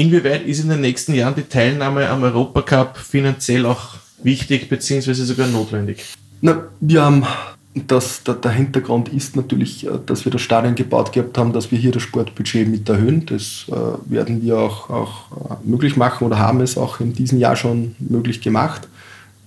Inwieweit 0.00 0.46
ist 0.46 0.62
in 0.62 0.70
den 0.70 0.80
nächsten 0.80 1.12
Jahren 1.12 1.34
die 1.34 1.42
Teilnahme 1.42 2.08
am 2.08 2.22
Europacup 2.22 2.96
finanziell 2.96 3.66
auch 3.66 3.96
wichtig 4.22 4.70
bzw. 4.70 5.12
sogar 5.12 5.46
notwendig? 5.46 6.14
Na, 6.40 6.62
wir 6.80 7.02
haben 7.02 7.26
das, 7.74 8.22
der, 8.24 8.36
der, 8.36 8.52
Hintergrund 8.52 9.10
ist 9.10 9.36
natürlich, 9.36 9.86
äh, 9.86 9.90
dass 10.06 10.24
wir 10.24 10.32
das 10.32 10.40
Stadion 10.40 10.74
gebaut 10.74 11.12
gehabt 11.12 11.36
haben, 11.36 11.52
dass 11.52 11.70
wir 11.70 11.78
hier 11.78 11.92
das 11.92 12.02
Sportbudget 12.02 12.66
mit 12.66 12.88
erhöhen. 12.88 13.26
Das 13.26 13.66
äh, 13.68 14.10
werden 14.10 14.42
wir 14.42 14.56
auch, 14.56 14.88
auch 14.88 15.50
äh, 15.50 15.68
möglich 15.68 15.98
machen 15.98 16.26
oder 16.26 16.38
haben 16.38 16.62
es 16.62 16.78
auch 16.78 17.00
in 17.00 17.12
diesem 17.12 17.38
Jahr 17.38 17.56
schon 17.56 17.94
möglich 17.98 18.40
gemacht. 18.40 18.88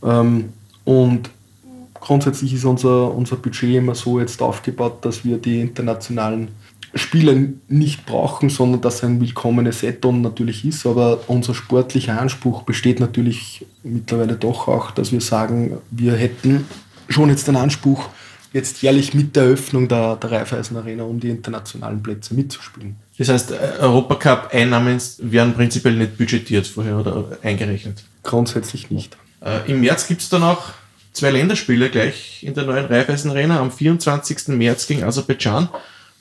Ähm, 0.03 0.49
und 0.85 1.31
grundsätzlich 1.95 2.53
ist 2.53 2.63
unser, 2.63 3.11
unser 3.11 3.37
Budget 3.37 3.75
immer 3.75 3.95
so 3.95 4.19
jetzt 4.19 4.39
aufgebaut, 4.39 5.03
dass 5.03 5.25
wir 5.25 5.37
die 5.39 5.61
internationalen 5.61 6.49
Spieler 6.95 7.35
nicht 7.67 8.05
brauchen, 8.05 8.49
sondern 8.49 8.81
dass 8.81 9.03
ein 9.03 9.19
willkommenes 9.19 9.83
Add-on 9.83 10.21
natürlich 10.21 10.63
ist. 10.65 10.85
Aber 10.85 11.21
unser 11.27 11.55
sportlicher 11.55 12.19
Anspruch 12.19 12.63
besteht 12.63 12.99
natürlich 12.99 13.65
mittlerweile 13.83 14.35
doch 14.35 14.67
auch, 14.67 14.91
dass 14.91 15.11
wir 15.11 15.21
sagen, 15.21 15.77
wir 15.89 16.13
hätten 16.13 16.65
schon 17.09 17.29
jetzt 17.29 17.47
den 17.47 17.55
Anspruch, 17.55 18.09
jetzt 18.53 18.83
jährlich 18.83 19.15
mit 19.15 19.35
der 19.35 19.43
Eröffnung 19.43 19.87
der, 19.87 20.15
der 20.17 20.31
Raiffeisen 20.31 20.77
Arena 20.77 21.03
um 21.03 21.19
die 21.19 21.29
internationalen 21.29 22.03
Plätze 22.03 22.35
mitzuspielen. 22.35 22.95
Das 23.17 23.29
heißt, 23.29 23.51
äh, 23.51 23.55
Europacup-Einnahmen 23.79 25.01
werden 25.19 25.53
prinzipiell 25.55 25.95
nicht 25.95 26.17
budgetiert 26.17 26.67
vorher 26.67 26.97
oder 26.97 27.37
eingerechnet? 27.41 28.03
Grundsätzlich 28.21 28.91
nicht. 28.91 29.17
Äh, 29.43 29.71
Im 29.71 29.81
März 29.81 30.07
gibt 30.07 30.21
es 30.21 30.29
dann 30.29 30.43
auch 30.43 30.73
zwei 31.13 31.31
Länderspiele 31.31 31.89
gleich 31.89 32.43
in 32.43 32.53
der 32.53 32.65
neuen 32.65 32.85
Raiffeisen 32.85 33.31
Arena. 33.31 33.59
Am 33.59 33.71
24. 33.71 34.49
März 34.49 34.85
gegen 34.85 35.03
Aserbaidschan 35.03 35.69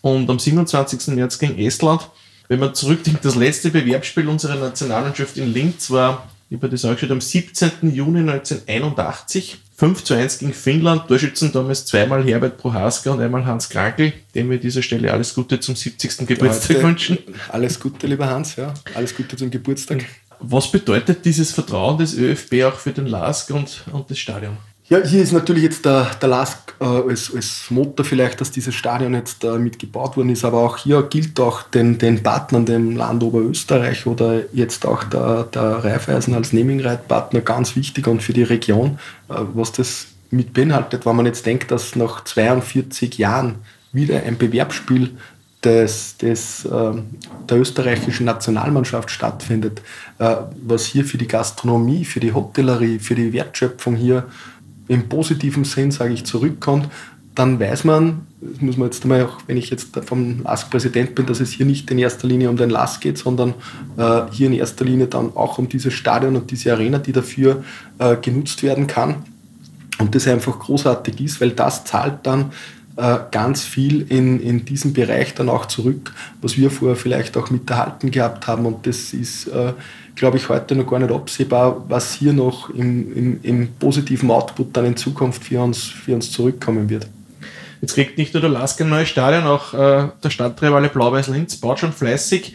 und 0.02 0.28
am 0.28 0.38
27. 0.38 1.14
März 1.14 1.38
gegen 1.38 1.58
Estland. 1.58 2.08
Wenn 2.48 2.60
man 2.60 2.74
zurückdenkt, 2.74 3.24
das 3.24 3.34
letzte 3.34 3.70
Bewerbsspiel 3.70 4.28
unserer 4.28 4.56
Nationalmannschaft 4.56 5.38
in 5.38 5.52
Linz 5.52 5.90
war, 5.90 6.28
ich 6.50 6.58
habe 6.58 6.68
das 6.68 6.84
auch 6.84 6.92
geschaut, 6.92 7.10
am 7.10 7.20
17. 7.22 7.94
Juni 7.94 8.18
1981. 8.20 9.58
5 9.74 10.04
zu 10.04 10.14
1 10.14 10.38
gegen 10.38 10.52
Finnland. 10.52 11.08
Torschützen 11.08 11.50
damals 11.50 11.86
zweimal 11.86 12.22
Herbert 12.24 12.58
Prohaska 12.58 13.10
und 13.10 13.20
einmal 13.20 13.44
Hans 13.46 13.68
Krankel, 13.68 14.12
dem 14.34 14.48
wir 14.50 14.56
an 14.56 14.60
dieser 14.60 14.82
Stelle 14.82 15.12
alles 15.12 15.34
Gute 15.34 15.58
zum 15.58 15.74
70. 15.74 16.26
Geburtstag 16.26 16.76
ja, 16.76 16.82
wünschen. 16.82 17.18
Alles 17.48 17.80
Gute, 17.80 18.06
lieber 18.06 18.28
Hans, 18.28 18.56
ja. 18.56 18.74
Alles 18.94 19.16
Gute 19.16 19.36
zum 19.36 19.50
Geburtstag. 19.50 20.04
Was 20.38 20.70
bedeutet 20.70 21.24
dieses 21.24 21.52
Vertrauen 21.52 21.98
des 21.98 22.14
ÖFB 22.14 22.64
auch 22.64 22.74
für 22.74 22.92
den 22.92 23.06
LASK 23.06 23.50
und, 23.50 23.82
und 23.90 24.10
das 24.10 24.18
Stadion? 24.18 24.56
Ja, 24.92 25.02
hier 25.02 25.22
ist 25.22 25.32
natürlich 25.32 25.62
jetzt 25.62 25.86
der, 25.86 26.10
der 26.20 26.28
LASK 26.28 26.74
äh, 26.78 26.84
als, 26.84 27.34
als 27.34 27.70
Motor 27.70 28.04
vielleicht, 28.04 28.42
dass 28.42 28.50
dieses 28.50 28.74
Stadion 28.74 29.14
jetzt 29.14 29.42
äh, 29.42 29.58
mitgebaut 29.58 30.18
worden 30.18 30.28
ist, 30.28 30.44
aber 30.44 30.58
auch 30.58 30.76
hier 30.76 31.02
gilt 31.04 31.40
auch 31.40 31.62
den, 31.62 31.96
den 31.96 32.22
Partnern, 32.22 32.66
dem 32.66 32.94
Land 32.94 33.22
Oberösterreich 33.22 34.06
oder 34.06 34.42
jetzt 34.52 34.84
auch 34.84 35.02
der, 35.04 35.44
der 35.44 35.82
Raiffeisen 35.82 36.34
als 36.34 36.52
Naming-Right-Partner 36.52 37.40
ganz 37.40 37.74
wichtig 37.74 38.06
und 38.06 38.22
für 38.22 38.34
die 38.34 38.42
Region, 38.42 38.98
äh, 39.30 39.36
was 39.54 39.72
das 39.72 40.08
mit 40.30 40.52
beinhaltet, 40.52 41.06
wenn 41.06 41.16
man 41.16 41.24
jetzt 41.24 41.46
denkt, 41.46 41.70
dass 41.70 41.96
nach 41.96 42.24
42 42.24 43.16
Jahren 43.16 43.54
wieder 43.92 44.22
ein 44.22 44.36
Bewerbsspiel 44.36 45.16
des, 45.64 46.18
des, 46.18 46.66
äh, 46.66 46.92
der 47.48 47.58
österreichischen 47.58 48.26
Nationalmannschaft 48.26 49.10
stattfindet, 49.10 49.80
äh, 50.18 50.36
was 50.66 50.84
hier 50.84 51.06
für 51.06 51.16
die 51.16 51.28
Gastronomie, 51.28 52.04
für 52.04 52.20
die 52.20 52.34
Hotellerie, 52.34 52.98
für 52.98 53.14
die 53.14 53.32
Wertschöpfung 53.32 53.96
hier 53.96 54.26
im 54.88 55.08
positiven 55.08 55.64
Sinn, 55.64 55.90
sage 55.90 56.14
ich, 56.14 56.24
zurückkommt, 56.24 56.88
dann 57.34 57.58
weiß 57.58 57.84
man, 57.84 58.26
das 58.40 58.60
muss 58.60 58.76
man 58.76 58.88
jetzt 58.88 59.04
einmal 59.04 59.24
auch, 59.24 59.38
wenn 59.46 59.56
ich 59.56 59.70
jetzt 59.70 59.96
vom 60.04 60.42
LASK-Präsident 60.42 61.14
bin, 61.14 61.26
dass 61.26 61.40
es 61.40 61.50
hier 61.50 61.64
nicht 61.64 61.90
in 61.90 61.98
erster 61.98 62.28
Linie 62.28 62.50
um 62.50 62.56
den 62.56 62.68
LASK 62.68 63.00
geht, 63.00 63.18
sondern 63.18 63.54
äh, 63.96 64.22
hier 64.30 64.48
in 64.48 64.52
erster 64.52 64.84
Linie 64.84 65.06
dann 65.06 65.34
auch 65.34 65.58
um 65.58 65.68
dieses 65.68 65.94
Stadion 65.94 66.36
und 66.36 66.50
diese 66.50 66.72
Arena, 66.72 66.98
die 66.98 67.12
dafür 67.12 67.64
äh, 67.98 68.16
genutzt 68.16 68.62
werden 68.62 68.86
kann. 68.86 69.16
Und 69.98 70.14
das 70.14 70.26
einfach 70.26 70.58
großartig 70.58 71.20
ist, 71.20 71.40
weil 71.40 71.52
das 71.52 71.84
zahlt 71.84 72.18
dann 72.24 72.52
äh, 72.96 73.18
ganz 73.30 73.64
viel 73.64 74.02
in, 74.10 74.40
in 74.40 74.64
diesem 74.64 74.92
Bereich 74.92 75.34
dann 75.34 75.48
auch 75.48 75.66
zurück, 75.66 76.12
was 76.42 76.58
wir 76.58 76.70
vorher 76.70 76.96
vielleicht 76.96 77.36
auch 77.38 77.50
mit 77.50 77.70
erhalten 77.70 78.10
gehabt 78.10 78.46
haben. 78.46 78.66
Und 78.66 78.86
das 78.86 79.14
ist 79.14 79.46
äh, 79.46 79.72
glaube 80.14 80.36
ich, 80.36 80.48
heute 80.48 80.74
noch 80.74 80.86
gar 80.86 80.98
nicht 80.98 81.12
absehbar, 81.12 81.84
was 81.88 82.14
hier 82.14 82.32
noch 82.32 82.70
im, 82.70 83.16
im, 83.16 83.40
im, 83.42 83.68
positiven 83.78 84.30
Output 84.30 84.76
dann 84.76 84.86
in 84.86 84.96
Zukunft 84.96 85.44
für 85.44 85.60
uns, 85.60 85.84
für 85.84 86.14
uns 86.14 86.30
zurückkommen 86.30 86.88
wird. 86.88 87.06
Jetzt 87.80 87.94
kriegt 87.94 88.18
nicht 88.18 88.32
nur 88.32 88.40
der 88.40 88.50
Lask 88.50 88.80
ein 88.80 88.88
neues 88.88 89.08
Stadion, 89.08 89.44
auch 89.44 89.74
äh, 89.74 90.08
der 90.22 90.30
Stadtrivale 90.30 90.88
Blau-Weiß-Linz 90.88 91.56
baut 91.56 91.80
schon 91.80 91.92
fleißig. 91.92 92.54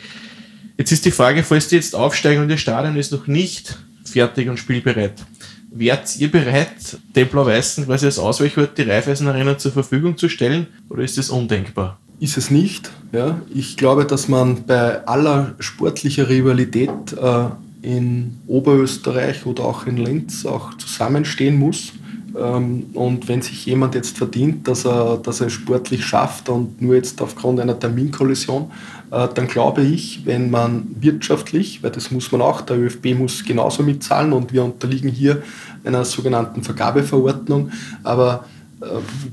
Jetzt 0.78 0.92
ist 0.92 1.06
die 1.06 1.12
Frage, 1.12 1.44
falls 1.44 1.68
die 1.68 1.76
jetzt 1.76 1.96
aufsteigen 1.96 2.42
und 2.42 2.50
das 2.50 2.62
Stadion 2.62 2.96
ist 2.96 3.12
noch 3.12 3.28
nicht 3.28 3.78
fertig 4.06 4.48
und 4.48 4.58
spielbereit, 4.58 5.26
wärt 5.70 6.16
ihr 6.18 6.32
bereit, 6.32 6.98
den 7.16 7.28
Blau-Weißen 7.28 7.86
quasi 7.86 8.06
als 8.06 8.20
Ausweichort 8.20 8.78
die 8.78 8.84
Raiffeisen 8.84 9.28
Arena 9.28 9.58
zur 9.58 9.72
Verfügung 9.72 10.18
zu 10.18 10.30
stellen 10.30 10.68
oder 10.90 11.04
ist 11.04 11.18
das 11.18 11.30
undenkbar? 11.30 12.00
Ist 12.20 12.38
es 12.38 12.52
nicht. 12.52 12.92
Ja. 13.12 13.42
Ich 13.54 13.78
glaube, 13.78 14.06
dass 14.06 14.28
man 14.28 14.64
bei 14.66 15.06
aller 15.08 15.56
sportlicher 15.60 16.30
Rivalität 16.30 16.90
äh, 17.14 17.46
in 17.82 18.40
Oberösterreich 18.48 19.46
oder 19.46 19.66
auch 19.66 19.86
in 19.86 19.98
Linz 19.98 20.46
auch 20.46 20.74
zusammenstehen 20.78 21.58
muss. 21.58 21.94
Ähm, 22.38 22.88
und 22.94 23.28
wenn 23.28 23.42
sich 23.42 23.66
jemand 23.66 23.96
jetzt 23.96 24.18
verdient, 24.18 24.68
dass 24.68 24.86
er, 24.86 25.18
dass 25.18 25.42
er 25.42 25.50
sportlich 25.50 26.06
schafft 26.06 26.50
und 26.50 26.82
nur 26.82 26.96
jetzt 26.96 27.22
aufgrund 27.22 27.60
einer 27.60 27.80
Terminkollision, 27.80 28.72
äh, 29.12 29.28
dann 29.34 29.48
glaube 29.48 29.84
ich, 29.84 30.26
wenn 30.26 30.50
man 30.50 30.88
wirtschaftlich, 31.00 31.82
weil 31.84 31.92
das 31.92 32.12
muss 32.12 32.32
man 32.32 32.42
auch, 32.42 32.62
der 32.62 32.78
ÖFB 32.78 33.16
muss 33.18 33.44
genauso 33.46 33.84
mitzahlen 33.84 34.34
und 34.34 34.52
wir 34.52 34.64
unterliegen 34.64 35.10
hier 35.10 35.44
einer 35.86 36.04
sogenannten 36.04 36.64
Vergabeverordnung, 36.64 37.72
aber 38.04 38.46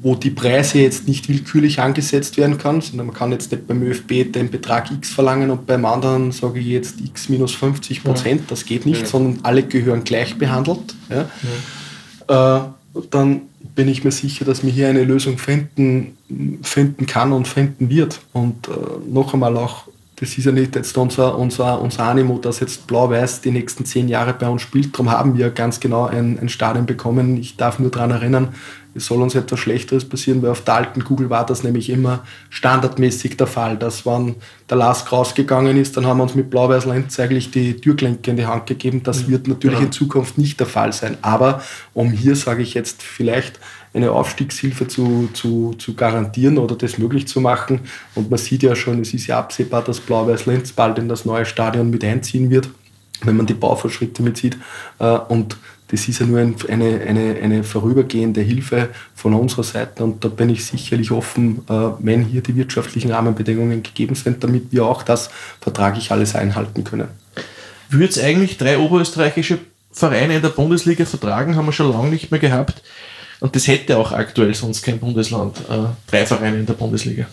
wo 0.03 0.15
die 0.15 0.31
Preise 0.31 0.79
jetzt 0.79 1.07
nicht 1.07 1.29
willkürlich 1.29 1.81
angesetzt 1.81 2.39
werden 2.39 2.57
können, 2.57 2.81
sondern 2.81 3.09
man 3.09 3.15
kann 3.15 3.31
jetzt 3.31 3.53
nicht 3.53 3.67
beim 3.67 3.83
ÖFB 3.83 4.33
den 4.33 4.51
Betrag 4.51 4.91
X 4.91 5.11
verlangen 5.11 5.51
und 5.51 5.67
beim 5.67 5.85
anderen 5.85 6.33
sage 6.33 6.61
ich 6.61 6.67
jetzt 6.67 7.01
X 7.01 7.29
minus 7.29 7.53
50 7.53 8.05
Prozent, 8.05 8.41
ja. 8.41 8.47
das 8.49 8.65
geht 8.65 8.87
nicht, 8.87 9.03
ja. 9.03 9.07
sondern 9.07 9.41
alle 9.43 9.63
gehören 9.63 10.03
gleich 10.05 10.39
behandelt. 10.39 10.95
Ja. 11.11 12.61
Äh, 12.61 13.01
dann 13.11 13.43
bin 13.75 13.89
ich 13.89 14.05
mir 14.05 14.13
sicher, 14.13 14.45
dass 14.45 14.63
man 14.63 14.73
hier 14.73 14.89
eine 14.89 15.05
Lösung 15.05 15.37
finden, 15.37 16.17
finden 16.63 17.07
kann 17.07 17.33
und 17.33 17.49
finden 17.49 17.91
wird. 17.91 18.21
Und 18.33 18.69
äh, 18.69 18.73
noch 19.11 19.35
einmal 19.35 19.57
auch, 19.57 19.89
das 20.17 20.39
ist 20.39 20.45
ja 20.45 20.53
nicht 20.53 20.77
jetzt 20.77 20.97
unser, 20.97 21.37
unser, 21.37 21.81
unser 21.83 22.05
Animo, 22.05 22.39
dass 22.39 22.61
jetzt 22.61 22.87
Blau-Weiß 22.87 23.41
die 23.41 23.51
nächsten 23.51 23.85
zehn 23.85 24.09
Jahre 24.09 24.33
bei 24.33 24.49
uns 24.49 24.63
spielt. 24.63 24.95
Darum 24.95 25.11
haben 25.11 25.37
wir 25.37 25.51
ganz 25.51 25.81
genau 25.81 26.07
ein, 26.07 26.39
ein 26.39 26.49
Stadion 26.49 26.87
bekommen. 26.87 27.37
Ich 27.37 27.57
darf 27.57 27.79
nur 27.79 27.91
daran 27.91 28.13
erinnern, 28.13 28.55
es 28.95 29.07
soll 29.07 29.21
uns 29.21 29.35
etwas 29.35 29.59
Schlechteres 29.59 30.09
passieren, 30.09 30.43
weil 30.43 30.51
auf 30.51 30.63
der 30.63 30.75
alten 30.75 31.03
Google 31.05 31.31
war 31.31 31.45
das 31.45 31.65
nämlich 31.65 31.91
immer 31.91 32.25
standardmäßig 32.51 33.37
der 33.37 33.47
Fall, 33.47 33.77
dass 33.77 34.07
wenn 34.07 34.37
der 34.71 34.77
Lask 34.77 35.11
rausgegangen 35.11 35.77
ist, 35.77 35.97
dann 35.97 36.07
haben 36.07 36.19
wir 36.19 36.23
uns 36.23 36.35
mit 36.35 36.51
Blau-Weiß 36.51 36.87
Lenz 36.87 37.19
eigentlich 37.19 37.51
die 37.51 37.77
Türklinke 37.77 38.31
in 38.31 38.37
die 38.37 38.47
Hand 38.47 38.67
gegeben. 38.67 39.03
Das 39.03 39.29
wird 39.29 39.49
natürlich 39.49 39.79
genau. 39.79 39.87
in 39.87 39.93
Zukunft 39.93 40.39
nicht 40.39 40.61
der 40.61 40.67
Fall 40.67 40.93
sein. 40.93 41.17
Aber 41.23 41.63
um 41.93 42.11
hier, 42.11 42.37
sage 42.37 42.63
ich 42.63 42.75
jetzt, 42.75 43.03
vielleicht 43.03 43.59
eine 43.95 44.11
Aufstiegshilfe 44.11 44.89
zu, 44.89 45.29
zu, 45.33 45.75
zu 45.79 45.95
garantieren 45.95 46.59
oder 46.59 46.75
das 46.75 46.99
möglich 46.99 47.29
zu 47.29 47.41
machen. 47.41 47.81
Und 48.15 48.31
man 48.31 48.39
sieht 48.39 48.63
ja 48.63 48.75
schon, 48.75 49.01
es 49.01 49.15
ist 49.15 49.29
ja 49.29 49.39
absehbar, 49.39 49.83
dass 49.83 50.01
Blau-Weiß 50.01 50.47
Lenz 50.47 50.73
bald 50.73 50.99
in 50.99 51.09
das 51.09 51.25
neue 51.25 51.47
Stadion 51.47 51.91
mit 51.91 52.05
einziehen 52.05 52.51
wird, 52.51 52.69
wenn 53.23 53.37
man 53.37 53.47
die 53.47 53.55
Baufortschritte 53.55 54.23
mitsieht. 54.23 54.57
Äh, 54.99 55.07
und 55.07 55.57
das 55.89 56.09
ist 56.09 56.21
ja 56.21 56.27
nur 56.27 56.41
eine, 56.41 56.55
eine, 56.69 57.37
eine 57.43 57.65
vorübergehende 57.65 58.41
Hilfe 58.41 58.89
von 59.15 59.35
unserer 59.35 59.65
Seite 59.65 60.03
und 60.03 60.25
da 60.25 60.29
bin 60.29 60.49
ich 60.49 60.65
sicherlich 60.65 61.11
offen, 61.11 61.63
äh, 61.69 61.73
wenn 61.99 62.25
hier 62.25 62.41
die 62.41 62.57
wirtschaftlichen 62.57 63.11
Rahmenbedingungen 63.11 63.83
gegeben 63.83 64.15
sind, 64.15 64.43
damit 64.43 64.73
wir 64.73 64.87
auch 64.87 65.03
das 65.03 65.31
vertraglich 65.61 66.11
alles 66.11 66.35
einhalten 66.35 66.85
können. 66.85 67.09
Würde 67.91 68.09
es 68.09 68.19
eigentlich 68.19 68.57
drei 68.57 68.79
oberösterreichische 68.79 69.59
Vereine 69.93 70.37
in 70.37 70.43
der 70.43 70.49
Bundesliga 70.49 71.05
vertragen, 71.05 71.55
haben 71.55 71.67
wir 71.67 71.73
schon 71.73 71.93
lange 71.93 72.09
nicht 72.09 72.31
mehr 72.31 72.41
gehabt. 72.41 72.83
Und 73.41 73.55
das 73.55 73.69
hätte 73.69 73.99
auch 73.99 74.13
aktuell 74.13 74.55
sonst 74.55 74.83
kein 74.83 74.99
Bundesland, 74.99 75.59
äh, 75.69 75.85
drei 76.11 76.25
Vereine 76.25 76.59
in 76.59 76.67
der 76.67 76.75
Bundesliga. 76.75 77.27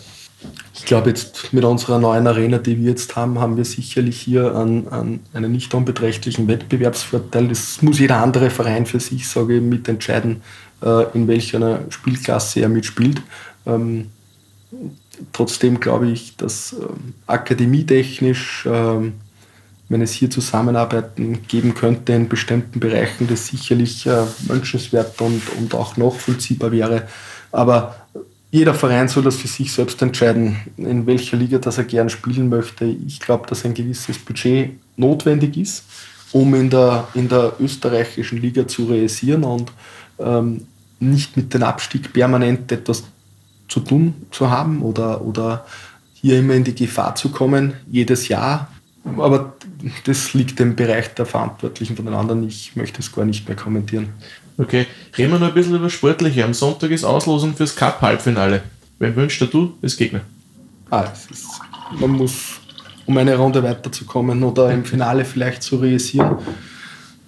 Ich 0.82 0.86
glaube, 0.86 1.10
jetzt 1.10 1.52
mit 1.52 1.62
unserer 1.62 2.00
neuen 2.00 2.26
Arena, 2.26 2.58
die 2.58 2.76
wir 2.76 2.90
jetzt 2.90 3.14
haben, 3.14 3.38
haben 3.38 3.56
wir 3.56 3.64
sicherlich 3.64 4.20
hier 4.20 4.56
einen, 4.56 4.88
einen, 4.88 5.20
einen 5.32 5.52
nicht 5.52 5.72
unbeträchtlichen 5.74 6.48
Wettbewerbsvorteil. 6.48 7.46
Das 7.46 7.80
muss 7.82 8.00
jeder 8.00 8.16
andere 8.16 8.50
Verein 8.50 8.84
für 8.84 8.98
sich, 8.98 9.28
sage 9.28 9.58
ich, 9.58 9.62
mitentscheiden, 9.62 10.42
äh, 10.82 11.04
in 11.14 11.28
welcher 11.28 11.82
Spielklasse 11.88 12.62
er 12.62 12.68
mitspielt. 12.68 13.22
Ähm, 13.64 14.10
trotzdem 15.32 15.78
glaube 15.78 16.10
ich, 16.10 16.36
dass 16.36 16.72
ähm, 16.72 17.14
akademietechnisch, 17.28 18.66
ähm, 18.68 19.12
wenn 19.88 20.02
es 20.02 20.10
hier 20.10 20.30
Zusammenarbeiten 20.30 21.46
geben 21.46 21.74
könnte 21.74 22.12
in 22.12 22.28
bestimmten 22.28 22.80
Bereichen, 22.80 23.28
das 23.28 23.46
sicherlich 23.46 24.04
äh, 24.06 24.24
wünschenswert 24.48 25.20
und, 25.20 25.42
und 25.60 25.76
auch 25.76 25.96
nachvollziehbar 25.96 26.72
wäre. 26.72 27.06
Aber 27.52 27.94
jeder 28.52 28.74
Verein 28.74 29.08
soll 29.08 29.22
das 29.22 29.36
für 29.36 29.48
sich 29.48 29.72
selbst 29.72 30.00
entscheiden, 30.02 30.58
in 30.76 31.06
welcher 31.06 31.38
Liga 31.38 31.56
das 31.56 31.78
er 31.78 31.84
gern 31.84 32.10
spielen 32.10 32.50
möchte. 32.50 32.84
Ich 32.84 33.18
glaube, 33.18 33.46
dass 33.48 33.64
ein 33.64 33.72
gewisses 33.72 34.18
Budget 34.18 34.72
notwendig 34.98 35.56
ist, 35.56 35.84
um 36.32 36.54
in 36.54 36.68
der, 36.68 37.08
in 37.14 37.30
der 37.30 37.54
österreichischen 37.58 38.42
Liga 38.42 38.68
zu 38.68 38.84
realisieren. 38.84 39.44
Und 39.44 39.72
ähm, 40.18 40.66
nicht 41.00 41.34
mit 41.34 41.54
dem 41.54 41.62
Abstieg 41.62 42.12
permanent 42.12 42.70
etwas 42.70 43.04
zu 43.68 43.80
tun 43.80 44.12
zu 44.30 44.50
haben 44.50 44.82
oder, 44.82 45.22
oder 45.22 45.64
hier 46.12 46.38
immer 46.38 46.52
in 46.52 46.64
die 46.64 46.74
Gefahr 46.74 47.14
zu 47.14 47.30
kommen, 47.30 47.72
jedes 47.90 48.28
Jahr. 48.28 48.70
Aber 49.16 49.54
das 50.04 50.34
liegt 50.34 50.60
im 50.60 50.76
Bereich 50.76 51.14
der 51.14 51.24
Verantwortlichen 51.24 51.96
von 51.96 52.04
den 52.04 52.14
anderen. 52.14 52.46
Ich 52.46 52.76
möchte 52.76 53.00
es 53.00 53.10
gar 53.12 53.24
nicht 53.24 53.48
mehr 53.48 53.56
kommentieren. 53.56 54.10
Okay, 54.58 54.86
reden 55.16 55.32
wir 55.32 55.38
noch 55.38 55.48
ein 55.48 55.54
bisschen 55.54 55.74
über 55.74 55.90
Sportliche. 55.90 56.44
Am 56.44 56.54
Sonntag 56.54 56.90
ist 56.90 57.04
Auslosung 57.04 57.54
fürs 57.54 57.74
Cup-Halbfinale. 57.74 58.62
Wen 58.98 59.16
wünscht 59.16 59.42
du 59.52 59.74
als 59.82 59.96
Gegner? 59.96 60.20
Ah, 60.90 61.06
ist, 61.30 61.46
man 61.98 62.10
muss, 62.10 62.60
um 63.06 63.16
eine 63.16 63.36
Runde 63.36 63.62
weiterzukommen 63.62 64.42
oder 64.42 64.70
im 64.70 64.84
Finale 64.84 65.24
vielleicht 65.24 65.62
zu 65.62 65.76
realisieren, 65.76 66.36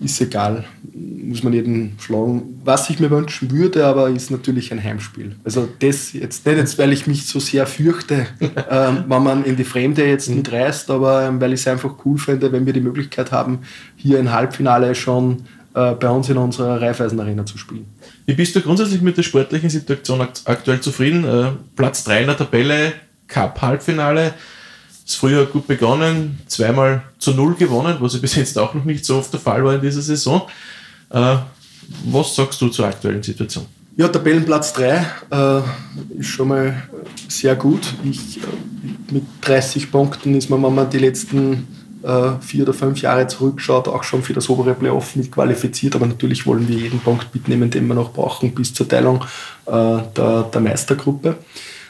ist 0.00 0.20
egal, 0.20 0.64
muss 0.92 1.42
man 1.42 1.52
jeden 1.52 1.96
schlagen. 1.98 2.60
Was 2.64 2.90
ich 2.90 3.00
mir 3.00 3.10
wünschen 3.10 3.50
würde, 3.50 3.86
aber 3.86 4.10
ist 4.10 4.30
natürlich 4.30 4.70
ein 4.72 4.82
Heimspiel. 4.82 5.36
Also 5.44 5.68
das 5.78 6.12
jetzt 6.12 6.44
nicht 6.46 6.58
jetzt, 6.58 6.78
weil 6.78 6.92
ich 6.92 7.06
mich 7.06 7.26
so 7.26 7.40
sehr 7.40 7.66
fürchte, 7.66 8.26
ähm, 8.70 9.04
wenn 9.08 9.22
man 9.22 9.44
in 9.44 9.56
die 9.56 9.64
Fremde 9.64 10.04
jetzt 10.04 10.28
mhm. 10.28 10.36
mitreist, 10.36 10.90
aber 10.90 11.22
ähm, 11.22 11.40
weil 11.40 11.54
ich 11.54 11.60
es 11.60 11.68
einfach 11.68 11.94
cool 12.04 12.18
finde, 12.18 12.52
wenn 12.52 12.66
wir 12.66 12.72
die 12.72 12.80
Möglichkeit 12.80 13.32
haben, 13.32 13.60
hier 13.96 14.18
ein 14.18 14.32
Halbfinale 14.32 14.94
schon 14.94 15.44
bei 15.74 16.08
uns 16.08 16.28
in 16.28 16.36
unserer 16.36 16.80
Raiffeisen 16.80 17.18
Arena 17.18 17.44
zu 17.44 17.58
spielen. 17.58 17.86
Wie 18.26 18.34
bist 18.34 18.54
du 18.54 18.60
grundsätzlich 18.60 19.02
mit 19.02 19.16
der 19.16 19.24
sportlichen 19.24 19.68
Situation 19.68 20.20
aktuell 20.20 20.80
zufrieden? 20.80 21.24
Äh, 21.24 21.50
Platz 21.74 22.04
3 22.04 22.20
in 22.20 22.26
der 22.28 22.36
Tabelle, 22.36 22.92
Cup-Halbfinale 23.26 24.34
das 25.04 25.16
Frühjahr 25.16 25.44
gut 25.44 25.66
begonnen, 25.66 26.38
zweimal 26.46 27.02
zu 27.18 27.32
null 27.32 27.54
gewonnen, 27.54 27.96
was 28.00 28.14
ja 28.14 28.20
bis 28.20 28.36
jetzt 28.36 28.58
auch 28.58 28.74
noch 28.74 28.84
nicht 28.84 29.04
so 29.04 29.18
oft 29.18 29.32
der 29.32 29.40
Fall 29.40 29.62
war 29.64 29.74
in 29.74 29.80
dieser 29.80 30.00
Saison. 30.00 30.42
Äh, 31.10 31.36
was 32.06 32.34
sagst 32.34 32.60
du 32.60 32.68
zur 32.68 32.86
aktuellen 32.86 33.22
Situation? 33.22 33.66
Ja, 33.96 34.08
Tabellenplatz 34.08 34.72
3 34.72 35.06
äh, 35.30 36.18
ist 36.18 36.28
schon 36.28 36.48
mal 36.48 36.82
sehr 37.28 37.54
gut. 37.54 37.82
Ich, 38.02 38.38
äh, 38.38 39.12
mit 39.12 39.24
30 39.42 39.92
Punkten 39.92 40.34
ist 40.34 40.48
man, 40.48 40.62
wenn 40.62 40.74
man 40.74 40.88
die 40.88 40.98
letzten 40.98 41.52
äh, 41.52 41.56
vier 42.40 42.64
oder 42.64 42.74
fünf 42.74 43.00
Jahre 43.00 43.26
zurückschaut, 43.26 43.88
auch 43.88 44.02
schon 44.04 44.22
für 44.22 44.34
das 44.34 44.48
obere 44.48 44.74
Playoff 44.74 45.16
nicht 45.16 45.32
qualifiziert. 45.32 45.94
Aber 45.94 46.06
natürlich 46.06 46.46
wollen 46.46 46.68
wir 46.68 46.76
jeden 46.76 47.00
Punkt 47.00 47.34
mitnehmen, 47.34 47.70
den 47.70 47.86
wir 47.86 47.94
noch 47.94 48.12
brauchen 48.12 48.54
bis 48.54 48.74
zur 48.74 48.88
Teilung 48.88 49.24
äh, 49.66 49.98
der, 50.16 50.42
der 50.52 50.60
Meistergruppe. 50.60 51.36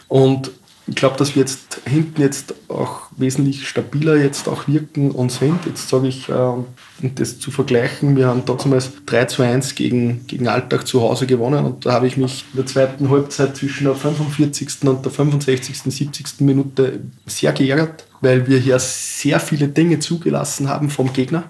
Und 0.08 0.52
ich 0.86 0.96
glaube, 0.96 1.16
dass 1.16 1.34
wir 1.34 1.40
jetzt 1.40 1.80
hinten 1.86 2.20
jetzt 2.20 2.54
auch 2.68 3.02
wesentlich 3.16 3.66
stabiler 3.66 4.16
jetzt 4.16 4.48
auch 4.48 4.68
wirken 4.68 5.12
und 5.12 5.32
sind. 5.32 5.64
Jetzt 5.64 5.88
sage 5.88 6.08
ich, 6.08 6.28
äh, 6.28 6.32
um 6.32 6.66
das 7.14 7.38
zu 7.38 7.50
vergleichen, 7.50 8.16
wir 8.16 8.26
haben 8.26 8.44
damals 8.44 8.92
3 9.06 9.24
zu 9.24 9.42
1 9.42 9.76
gegen, 9.76 10.26
gegen 10.26 10.46
Alltag 10.46 10.86
zu 10.86 11.00
Hause 11.00 11.26
gewonnen 11.26 11.64
und 11.64 11.86
da 11.86 11.92
habe 11.92 12.06
ich 12.06 12.18
mich 12.18 12.44
in 12.52 12.58
der 12.58 12.66
zweiten 12.66 13.08
Halbzeit 13.08 13.56
zwischen 13.56 13.84
der 13.84 13.94
45. 13.94 14.82
und 14.82 15.04
der 15.04 15.12
65., 15.12 15.82
70. 15.84 16.40
Minute 16.40 17.00
sehr 17.26 17.52
geärgert, 17.52 18.04
weil 18.20 18.46
wir 18.46 18.58
hier 18.58 18.78
sehr 18.78 19.40
viele 19.40 19.68
Dinge 19.68 20.00
zugelassen 20.00 20.68
haben 20.68 20.90
vom 20.90 21.12
Gegner. 21.12 21.44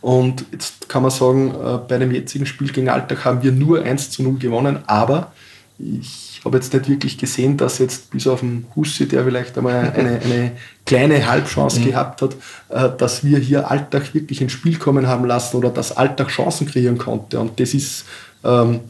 Und 0.00 0.44
jetzt 0.50 0.88
kann 0.88 1.02
man 1.02 1.12
sagen, 1.12 1.54
äh, 1.54 1.78
bei 1.86 1.98
dem 1.98 2.10
jetzigen 2.10 2.46
Spiel 2.46 2.72
gegen 2.72 2.88
Alltag 2.88 3.24
haben 3.24 3.42
wir 3.44 3.52
nur 3.52 3.82
1 3.84 4.10
zu 4.10 4.24
0 4.24 4.38
gewonnen, 4.38 4.80
aber 4.86 5.32
ich 5.78 6.31
habe 6.44 6.56
jetzt 6.56 6.72
nicht 6.72 6.88
wirklich 6.88 7.18
gesehen, 7.18 7.56
dass 7.56 7.78
jetzt 7.78 8.10
bis 8.10 8.26
auf 8.26 8.40
den 8.40 8.66
Hussi, 8.74 9.06
der 9.06 9.24
vielleicht 9.24 9.56
einmal 9.56 9.92
eine, 9.96 10.20
eine 10.20 10.52
kleine 10.84 11.28
Halbchance 11.28 11.80
mhm. 11.80 11.84
gehabt 11.86 12.22
hat, 12.22 12.36
äh, 12.68 12.90
dass 12.96 13.24
wir 13.24 13.38
hier 13.38 13.70
Alltag 13.70 14.14
wirklich 14.14 14.40
ins 14.40 14.52
Spiel 14.52 14.78
kommen 14.78 15.06
haben 15.06 15.24
lassen 15.24 15.56
oder 15.56 15.70
dass 15.70 15.96
Alltag 15.96 16.28
Chancen 16.28 16.66
kreieren 16.66 16.98
konnte. 16.98 17.38
Und 17.38 17.60
das 17.60 17.74
ist 17.74 18.04
ähm, 18.44 18.80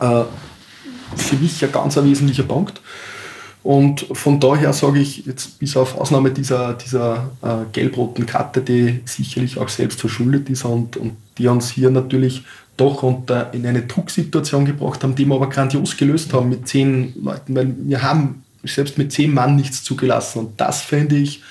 äh, 0.00 0.24
für 1.16 1.36
mich 1.36 1.64
ein 1.64 1.72
ganz 1.72 1.96
ein 1.96 2.04
wesentlicher 2.04 2.42
Punkt. 2.42 2.80
Und 3.62 4.06
von 4.12 4.38
daher 4.38 4.72
sage 4.72 5.00
ich 5.00 5.26
jetzt 5.26 5.58
bis 5.58 5.76
auf 5.76 5.98
Ausnahme 5.98 6.30
dieser, 6.30 6.74
dieser 6.74 7.30
äh, 7.42 7.72
gelb-roten 7.72 8.24
Karte, 8.24 8.60
die 8.60 9.00
sicherlich 9.06 9.58
auch 9.58 9.68
selbst 9.68 10.00
verschuldet 10.00 10.48
ist 10.50 10.64
und, 10.64 10.96
und 10.96 11.16
die 11.36 11.48
uns 11.48 11.70
hier 11.70 11.90
natürlich 11.90 12.44
doch 12.76 13.02
unter, 13.02 13.52
in 13.54 13.66
eine 13.66 13.82
Drucksituation 13.82 14.64
gebracht 14.64 15.02
haben, 15.02 15.14
die 15.14 15.24
wir 15.24 15.34
aber 15.34 15.48
grandios 15.48 15.96
gelöst 15.96 16.32
haben 16.32 16.48
mit 16.48 16.68
zehn 16.68 17.14
Leuten, 17.22 17.54
weil 17.54 17.74
wir 17.78 18.02
haben 18.02 18.44
selbst 18.64 18.98
mit 18.98 19.12
zehn 19.12 19.32
Mann 19.32 19.56
nichts 19.56 19.82
zugelassen. 19.82 20.40
Und 20.40 20.60
das 20.60 20.82
finde 20.82 21.16
ich 21.16 21.42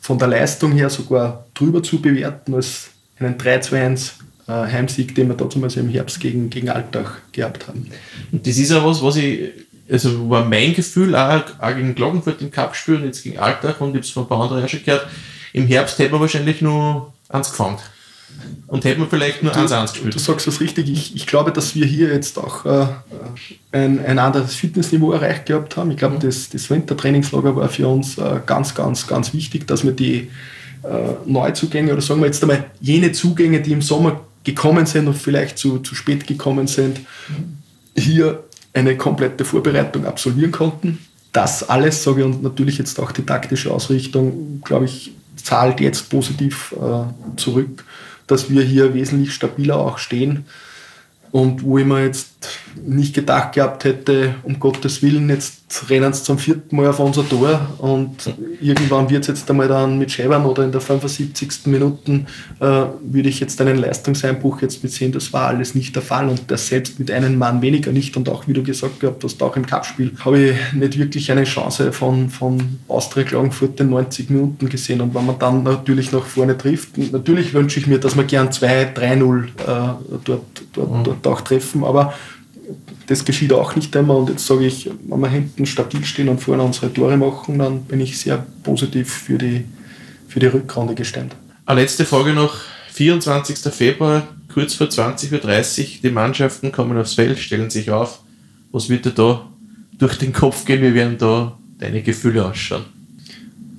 von 0.00 0.18
der 0.18 0.28
Leistung 0.28 0.72
her 0.72 0.90
sogar 0.90 1.46
drüber 1.54 1.82
zu 1.82 2.02
bewerten 2.02 2.54
als 2.54 2.90
einen 3.18 3.38
3-2-1 3.38 4.12
äh, 4.48 4.52
Heimsieg, 4.52 5.14
den 5.14 5.28
wir 5.28 5.36
damals 5.36 5.76
im 5.76 5.88
Herbst 5.88 6.20
gegen, 6.20 6.50
gegen 6.50 6.68
Alltag 6.68 7.22
gehabt 7.32 7.68
haben. 7.68 7.88
Und 8.32 8.46
das 8.46 8.58
ist 8.58 8.72
auch 8.72 8.84
was, 8.84 9.02
was 9.02 9.16
ich, 9.16 9.50
also 9.88 10.28
war 10.28 10.44
mein 10.44 10.74
Gefühl 10.74 11.14
auch, 11.14 11.44
auch 11.58 11.74
gegen 11.74 11.94
Glockenfurt 11.94 12.42
im 12.42 12.50
Cup 12.50 12.74
spielen, 12.74 13.04
jetzt 13.04 13.22
gegen 13.22 13.38
Alltag 13.38 13.80
und 13.80 13.90
ich 13.90 13.94
habe 13.94 14.00
es 14.00 14.10
von 14.10 14.24
ein 14.24 14.28
paar 14.28 14.42
anderen 14.42 14.68
schon 14.68 14.84
gehört, 14.84 15.06
im 15.52 15.66
Herbst 15.66 15.98
hätte 15.98 16.12
man 16.12 16.22
wahrscheinlich 16.22 16.62
nur 16.62 17.12
eins 17.28 17.50
gefangen. 17.50 17.78
Und 18.72 18.86
hätten 18.86 19.00
wir 19.02 19.06
vielleicht 19.06 19.42
nur 19.42 19.52
1-1 19.52 19.92
gespielt. 19.92 20.14
Du 20.14 20.18
sagst 20.18 20.46
das 20.46 20.60
richtig. 20.60 20.88
Ich, 20.88 21.14
ich 21.14 21.26
glaube, 21.26 21.52
dass 21.52 21.74
wir 21.74 21.84
hier 21.84 22.08
jetzt 22.08 22.38
auch 22.38 22.64
äh, 22.64 22.86
ein, 23.70 24.02
ein 24.02 24.18
anderes 24.18 24.54
Fitnessniveau 24.54 25.12
erreicht 25.12 25.44
gehabt 25.44 25.76
haben. 25.76 25.90
Ich 25.90 25.98
glaube, 25.98 26.14
mhm. 26.14 26.20
das, 26.20 26.48
das 26.48 26.70
Wintertrainingslager 26.70 27.54
war 27.54 27.68
für 27.68 27.86
uns 27.86 28.16
äh, 28.16 28.40
ganz, 28.46 28.74
ganz, 28.74 29.06
ganz 29.06 29.34
wichtig, 29.34 29.66
dass 29.66 29.84
wir 29.84 29.92
die 29.92 30.30
äh, 30.84 30.88
Neuzugänge 31.26 31.92
oder 31.92 32.00
sagen 32.00 32.20
wir 32.20 32.26
jetzt 32.26 32.42
einmal 32.42 32.64
jene 32.80 33.12
Zugänge, 33.12 33.60
die 33.60 33.72
im 33.72 33.82
Sommer 33.82 34.22
gekommen 34.42 34.86
sind 34.86 35.06
und 35.06 35.18
vielleicht 35.18 35.58
zu, 35.58 35.80
zu 35.80 35.94
spät 35.94 36.26
gekommen 36.26 36.66
sind, 36.66 37.00
hier 37.94 38.42
eine 38.72 38.96
komplette 38.96 39.44
Vorbereitung 39.44 40.06
absolvieren 40.06 40.50
konnten. 40.50 40.98
Das 41.32 41.68
alles, 41.68 42.02
sage 42.02 42.20
ich, 42.20 42.26
und 42.26 42.42
natürlich 42.42 42.78
jetzt 42.78 42.98
auch 42.98 43.12
die 43.12 43.26
taktische 43.26 43.70
Ausrichtung, 43.70 44.62
glaube 44.64 44.86
ich, 44.86 45.12
zahlt 45.36 45.80
jetzt 45.80 46.08
positiv 46.08 46.74
äh, 46.80 47.36
zurück 47.36 47.84
dass 48.26 48.50
wir 48.50 48.62
hier 48.62 48.94
wesentlich 48.94 49.34
stabiler 49.34 49.76
auch 49.76 49.98
stehen. 49.98 50.44
Und 51.30 51.62
wo 51.62 51.78
ich 51.78 51.86
mir 51.86 52.04
jetzt 52.04 52.48
nicht 52.84 53.14
gedacht 53.14 53.54
gehabt 53.54 53.84
hätte, 53.84 54.34
um 54.42 54.58
Gottes 54.58 55.02
Willen, 55.02 55.28
jetzt 55.28 55.62
rennen 55.88 56.12
sie 56.12 56.22
zum 56.22 56.38
vierten 56.38 56.76
Mal 56.76 56.88
auf 56.88 57.00
unser 57.00 57.28
Tor. 57.28 57.60
Und 57.78 58.32
irgendwann 58.60 59.08
wird 59.10 59.22
es 59.22 59.28
jetzt 59.28 59.50
einmal 59.50 59.68
dann 59.68 59.98
mit 59.98 60.10
Scheibern 60.10 60.44
oder 60.44 60.64
in 60.64 60.72
der 60.72 60.80
75. 60.80 61.66
Minuten 61.66 62.26
äh, 62.60 62.64
würde 62.64 63.28
ich 63.28 63.40
jetzt 63.40 63.60
einen 63.60 63.78
Leistungseinbruch 63.78 64.62
jetzt 64.62 64.82
mit 64.82 64.92
sehen, 64.92 65.12
das 65.12 65.32
war 65.32 65.48
alles 65.48 65.74
nicht 65.74 65.94
der 65.94 66.02
Fall. 66.02 66.28
Und 66.28 66.50
das 66.50 66.66
selbst 66.66 66.98
mit 66.98 67.10
einem 67.10 67.38
Mann 67.38 67.62
weniger 67.62 67.92
nicht. 67.92 68.16
Und 68.16 68.28
auch, 68.28 68.46
wie 68.48 68.52
du 68.52 68.62
gesagt 68.62 69.04
hast, 69.22 69.42
auch 69.42 69.56
im 69.56 69.66
Cup-Spiel 69.66 70.12
habe 70.24 70.40
ich 70.40 70.72
nicht 70.72 70.98
wirklich 70.98 71.30
eine 71.30 71.44
Chance 71.44 71.92
von, 71.92 72.28
von 72.30 72.78
Austria 72.88 73.24
Klagenfurt 73.24 73.80
in 73.80 73.90
90 73.90 74.30
Minuten 74.30 74.68
gesehen. 74.68 75.00
Und 75.00 75.14
wenn 75.14 75.26
man 75.26 75.38
dann 75.38 75.62
natürlich 75.62 76.12
nach 76.12 76.24
vorne 76.24 76.56
trifft, 76.58 76.98
natürlich 76.98 77.54
wünsche 77.54 77.80
ich 77.80 77.86
mir, 77.86 77.98
dass 77.98 78.16
wir 78.16 78.24
gern 78.24 78.48
2-3-0 78.48 79.44
äh, 79.44 79.48
dort, 80.24 80.42
dort, 80.72 80.90
mhm. 80.90 81.04
dort 81.04 81.26
auch 81.26 81.40
treffen, 81.40 81.84
aber 81.84 82.14
das 83.12 83.24
geschieht 83.26 83.52
auch 83.52 83.76
nicht 83.76 83.94
immer. 83.94 84.16
Und 84.16 84.30
jetzt 84.30 84.46
sage 84.46 84.66
ich, 84.66 84.90
wenn 85.06 85.20
wir 85.20 85.28
hinten 85.28 85.66
stabil 85.66 86.04
stehen 86.04 86.30
und 86.30 86.40
vorne 86.40 86.62
unsere 86.62 86.92
Tore 86.92 87.16
machen, 87.16 87.58
dann 87.58 87.82
bin 87.82 88.00
ich 88.00 88.18
sehr 88.18 88.46
positiv 88.62 89.12
für 89.12 89.36
die, 89.36 89.64
für 90.28 90.40
die 90.40 90.46
Rückrunde 90.46 90.94
gestimmt. 90.94 91.36
Eine 91.66 91.82
letzte 91.82 92.06
Frage 92.06 92.32
noch. 92.32 92.54
24. 92.92 93.58
Februar, 93.72 94.26
kurz 94.52 94.74
vor 94.74 94.86
20.30 94.86 95.32
Uhr, 95.80 95.86
die 96.02 96.10
Mannschaften 96.10 96.72
kommen 96.72 96.96
aufs 96.98 97.14
Feld, 97.14 97.38
stellen 97.38 97.70
sich 97.70 97.90
auf. 97.90 98.20
Was 98.70 98.88
wird 98.88 99.04
dir 99.04 99.12
da 99.12 99.46
durch 99.98 100.16
den 100.16 100.32
Kopf 100.32 100.64
gehen? 100.64 100.82
Wie 100.82 100.94
werden 100.94 101.16
da 101.18 101.56
deine 101.78 102.02
Gefühle 102.02 102.44
ausschauen? 102.44 102.84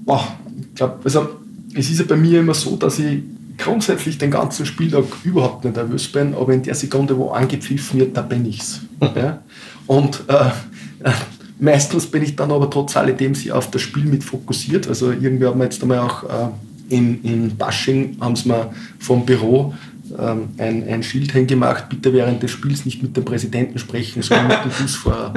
Boah, 0.06 0.36
ich 0.60 0.76
glaube, 0.76 1.00
also 1.04 1.30
es 1.74 1.90
ist 1.90 2.00
ja 2.00 2.06
bei 2.06 2.16
mir 2.16 2.40
immer 2.40 2.54
so, 2.54 2.76
dass 2.76 3.00
ich 3.00 3.22
grundsätzlich 3.58 4.18
den 4.18 4.32
ganzen 4.32 4.66
Spieltag 4.66 5.06
überhaupt 5.24 5.64
nicht 5.64 5.76
nervös 5.76 6.08
bin, 6.12 6.34
aber 6.34 6.54
in 6.54 6.64
der 6.64 6.76
Sekunde, 6.76 7.18
wo 7.18 7.30
angepfiffen 7.30 8.00
wird, 8.00 8.18
da 8.18 8.22
bin 8.22 8.46
ich's. 8.46 8.82
ja? 9.16 9.42
Und 9.88 10.24
äh, 10.28 11.08
äh, 11.08 11.12
meistens 11.60 12.08
bin 12.08 12.24
ich 12.24 12.36
dann 12.36 12.52
aber 12.52 12.70
trotz 12.70 12.98
alledem 12.98 13.36
sehr 13.36 13.58
auf 13.58 13.70
das 13.72 13.82
Spiel 13.82 14.06
mit 14.06 14.24
fokussiert. 14.24 14.88
Also 14.88 15.12
irgendwie 15.12 15.46
haben 15.46 15.60
wir 15.60 15.66
jetzt 15.66 15.82
einmal 15.82 16.00
auch 16.00 16.24
äh, 16.24 16.50
in, 16.90 17.24
in 17.24 17.58
Bashing 17.58 18.18
haben 18.20 18.36
sie 18.36 18.50
mir 18.50 18.72
vom 19.00 19.26
Büro 19.26 19.74
ähm, 20.18 20.50
ein, 20.58 20.88
ein 20.88 21.04
Schild 21.04 21.32
hingemacht, 21.32 21.90
bitte 21.90 22.14
während 22.14 22.44
des 22.44 22.52
Spiels 22.52 22.86
nicht 22.86 23.02
mit 23.02 23.16
dem 23.16 23.26
Präsidenten 23.26 23.80
sprechen, 23.80 24.22
sondern 24.22 24.48
mit 24.48 24.66
dem 24.66 24.72
Fußfahrer. 24.72 25.34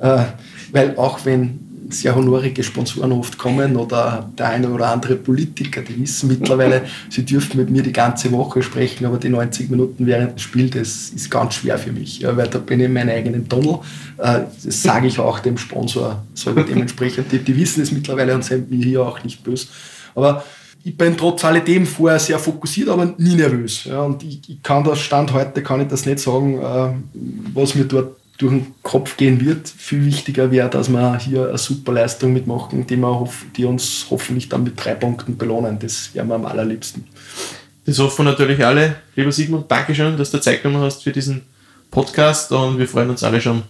Ja? 0.00 0.20
Äh, 0.22 0.26
weil 0.72 0.96
auch 0.96 1.24
wenn 1.24 1.69
sehr 1.90 2.14
honorige 2.14 2.62
Sponsoren 2.62 3.12
oft 3.12 3.38
kommen 3.38 3.76
oder 3.76 4.30
der 4.38 4.48
eine 4.48 4.68
oder 4.70 4.88
andere 4.88 5.16
Politiker, 5.16 5.82
die 5.82 6.00
wissen 6.00 6.28
mittlerweile, 6.28 6.82
sie 7.10 7.24
dürfen 7.24 7.58
mit 7.58 7.70
mir 7.70 7.82
die 7.82 7.92
ganze 7.92 8.30
Woche 8.32 8.62
sprechen, 8.62 9.06
aber 9.06 9.18
die 9.18 9.28
90 9.28 9.70
Minuten 9.70 10.06
während 10.06 10.34
des 10.36 10.42
Spiels, 10.42 10.70
das 10.72 11.10
ist 11.10 11.30
ganz 11.30 11.54
schwer 11.54 11.78
für 11.78 11.92
mich, 11.92 12.20
ja, 12.20 12.36
weil 12.36 12.48
da 12.48 12.58
bin 12.58 12.80
ich 12.80 12.86
in 12.86 12.92
meinem 12.92 13.10
eigenen 13.10 13.48
Tunnel. 13.48 13.78
Äh, 14.18 14.40
das 14.64 14.82
sage 14.82 15.06
ich 15.06 15.18
auch 15.18 15.40
dem 15.40 15.58
Sponsor 15.58 16.22
so 16.34 16.52
dementsprechend. 16.52 17.32
Die, 17.32 17.38
die 17.38 17.56
wissen 17.56 17.82
es 17.82 17.92
mittlerweile 17.92 18.34
und 18.34 18.44
sind 18.44 18.70
mir 18.70 18.84
hier 18.84 19.02
auch 19.02 19.22
nicht 19.24 19.42
böse. 19.44 19.66
Aber 20.14 20.44
ich 20.82 20.96
bin 20.96 21.16
trotz 21.16 21.44
alledem 21.44 21.86
vorher 21.86 22.18
sehr 22.18 22.38
fokussiert, 22.38 22.88
aber 22.88 23.14
nie 23.18 23.34
nervös. 23.34 23.84
Ja, 23.84 24.02
und 24.02 24.22
ich, 24.22 24.40
ich 24.48 24.62
kann 24.62 24.82
das 24.84 25.00
Stand 25.00 25.32
heute, 25.32 25.62
kann 25.62 25.80
ich 25.80 25.88
das 25.88 26.06
nicht 26.06 26.20
sagen, 26.20 26.58
äh, 26.58 26.92
was 27.54 27.74
mir 27.74 27.84
dort 27.84 28.16
durch 28.40 28.52
den 28.52 28.74
Kopf 28.82 29.18
gehen 29.18 29.44
wird. 29.44 29.68
Viel 29.68 30.04
wichtiger 30.06 30.50
wäre, 30.50 30.70
dass 30.70 30.88
wir 30.88 31.18
hier 31.18 31.48
eine 31.48 31.58
super 31.58 31.92
Leistung 31.92 32.32
mitmachen, 32.32 32.86
die, 32.86 32.96
wir 32.96 33.28
die 33.54 33.66
uns 33.66 34.06
hoffentlich 34.08 34.48
dann 34.48 34.64
mit 34.64 34.82
drei 34.82 34.94
Punkten 34.94 35.36
belohnen. 35.36 35.78
Das 35.78 36.14
wäre 36.14 36.24
mir 36.24 36.36
am 36.36 36.46
allerliebsten. 36.46 37.06
Das 37.84 37.98
hoffen 37.98 38.24
natürlich 38.24 38.64
alle. 38.64 38.96
Lieber 39.14 39.30
Sigmund, 39.30 39.70
Dankeschön, 39.70 40.16
dass 40.16 40.30
du 40.30 40.40
Zeit 40.40 40.62
genommen 40.62 40.84
hast 40.84 41.02
für 41.02 41.12
diesen 41.12 41.42
Podcast 41.90 42.50
und 42.52 42.78
wir 42.78 42.88
freuen 42.88 43.10
uns 43.10 43.22
alle 43.22 43.40
schon 43.40 43.62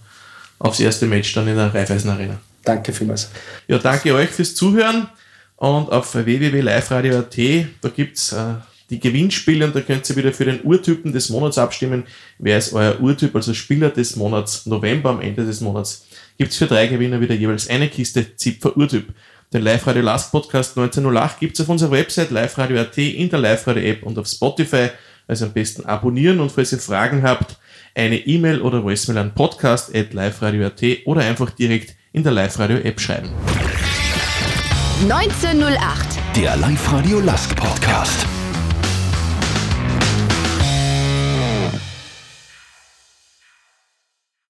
aufs 0.60 0.78
erste 0.78 1.06
Match 1.06 1.32
dann 1.32 1.48
in 1.48 1.56
der 1.56 1.74
Raiffeisen 1.74 2.10
Arena. 2.10 2.38
Danke 2.64 2.92
vielmals. 2.92 3.30
Ja, 3.66 3.78
danke 3.78 4.14
euch 4.14 4.28
fürs 4.28 4.54
Zuhören 4.54 5.08
und 5.56 5.90
auf 5.90 6.14
www.liveradio.at, 6.14 7.66
da 7.80 7.88
gibt 7.88 8.18
es 8.18 8.32
äh, 8.32 8.54
die 8.90 9.00
Gewinnspiele 9.00 9.64
und 9.64 9.74
da 9.74 9.80
könnt 9.80 10.08
ihr 10.10 10.16
wieder 10.16 10.32
für 10.32 10.44
den 10.44 10.62
Urtypen 10.64 11.12
des 11.12 11.30
Monats 11.30 11.58
abstimmen. 11.58 12.04
Wer 12.38 12.58
ist 12.58 12.72
euer 12.72 13.00
Urtyp, 13.00 13.34
also 13.34 13.54
Spieler 13.54 13.90
des 13.90 14.16
Monats 14.16 14.66
November 14.66 15.10
am 15.10 15.20
Ende 15.20 15.46
des 15.46 15.60
Monats? 15.60 16.06
Gibt 16.36 16.52
es 16.52 16.58
für 16.58 16.66
drei 16.66 16.86
Gewinner 16.86 17.20
wieder 17.20 17.34
jeweils 17.34 17.68
eine 17.68 17.88
Kiste 17.88 18.36
Zipfer 18.36 18.76
Urtyp. 18.76 19.14
Den 19.52 19.62
Live-Radio 19.62 20.02
Last 20.02 20.30
Podcast 20.30 20.76
1908 20.76 21.40
gibt 21.40 21.54
es 21.54 21.60
auf 21.60 21.68
unserer 21.68 21.90
Website 21.90 22.30
liveradio.at, 22.30 22.98
in 22.98 23.28
der 23.30 23.38
Live-Radio-App 23.40 24.02
und 24.04 24.18
auf 24.18 24.26
Spotify. 24.26 24.90
Also 25.26 25.46
am 25.46 25.52
besten 25.52 25.84
abonnieren 25.86 26.40
und 26.40 26.50
falls 26.50 26.72
ihr 26.72 26.78
Fragen 26.78 27.22
habt, 27.22 27.56
eine 27.94 28.16
E-Mail 28.16 28.60
oder 28.60 28.82
Voicemail 28.82 29.18
an 29.18 29.34
podcast.liveradio.at 29.34 30.82
oder 31.04 31.22
einfach 31.22 31.50
direkt 31.50 31.96
in 32.12 32.22
der 32.22 32.32
Live-Radio-App 32.32 33.00
schreiben. 33.00 33.30
1908. 35.02 36.36
Der 36.36 36.56
Live-Radio 36.56 37.20
Last 37.20 37.56
Podcast. 37.56 38.26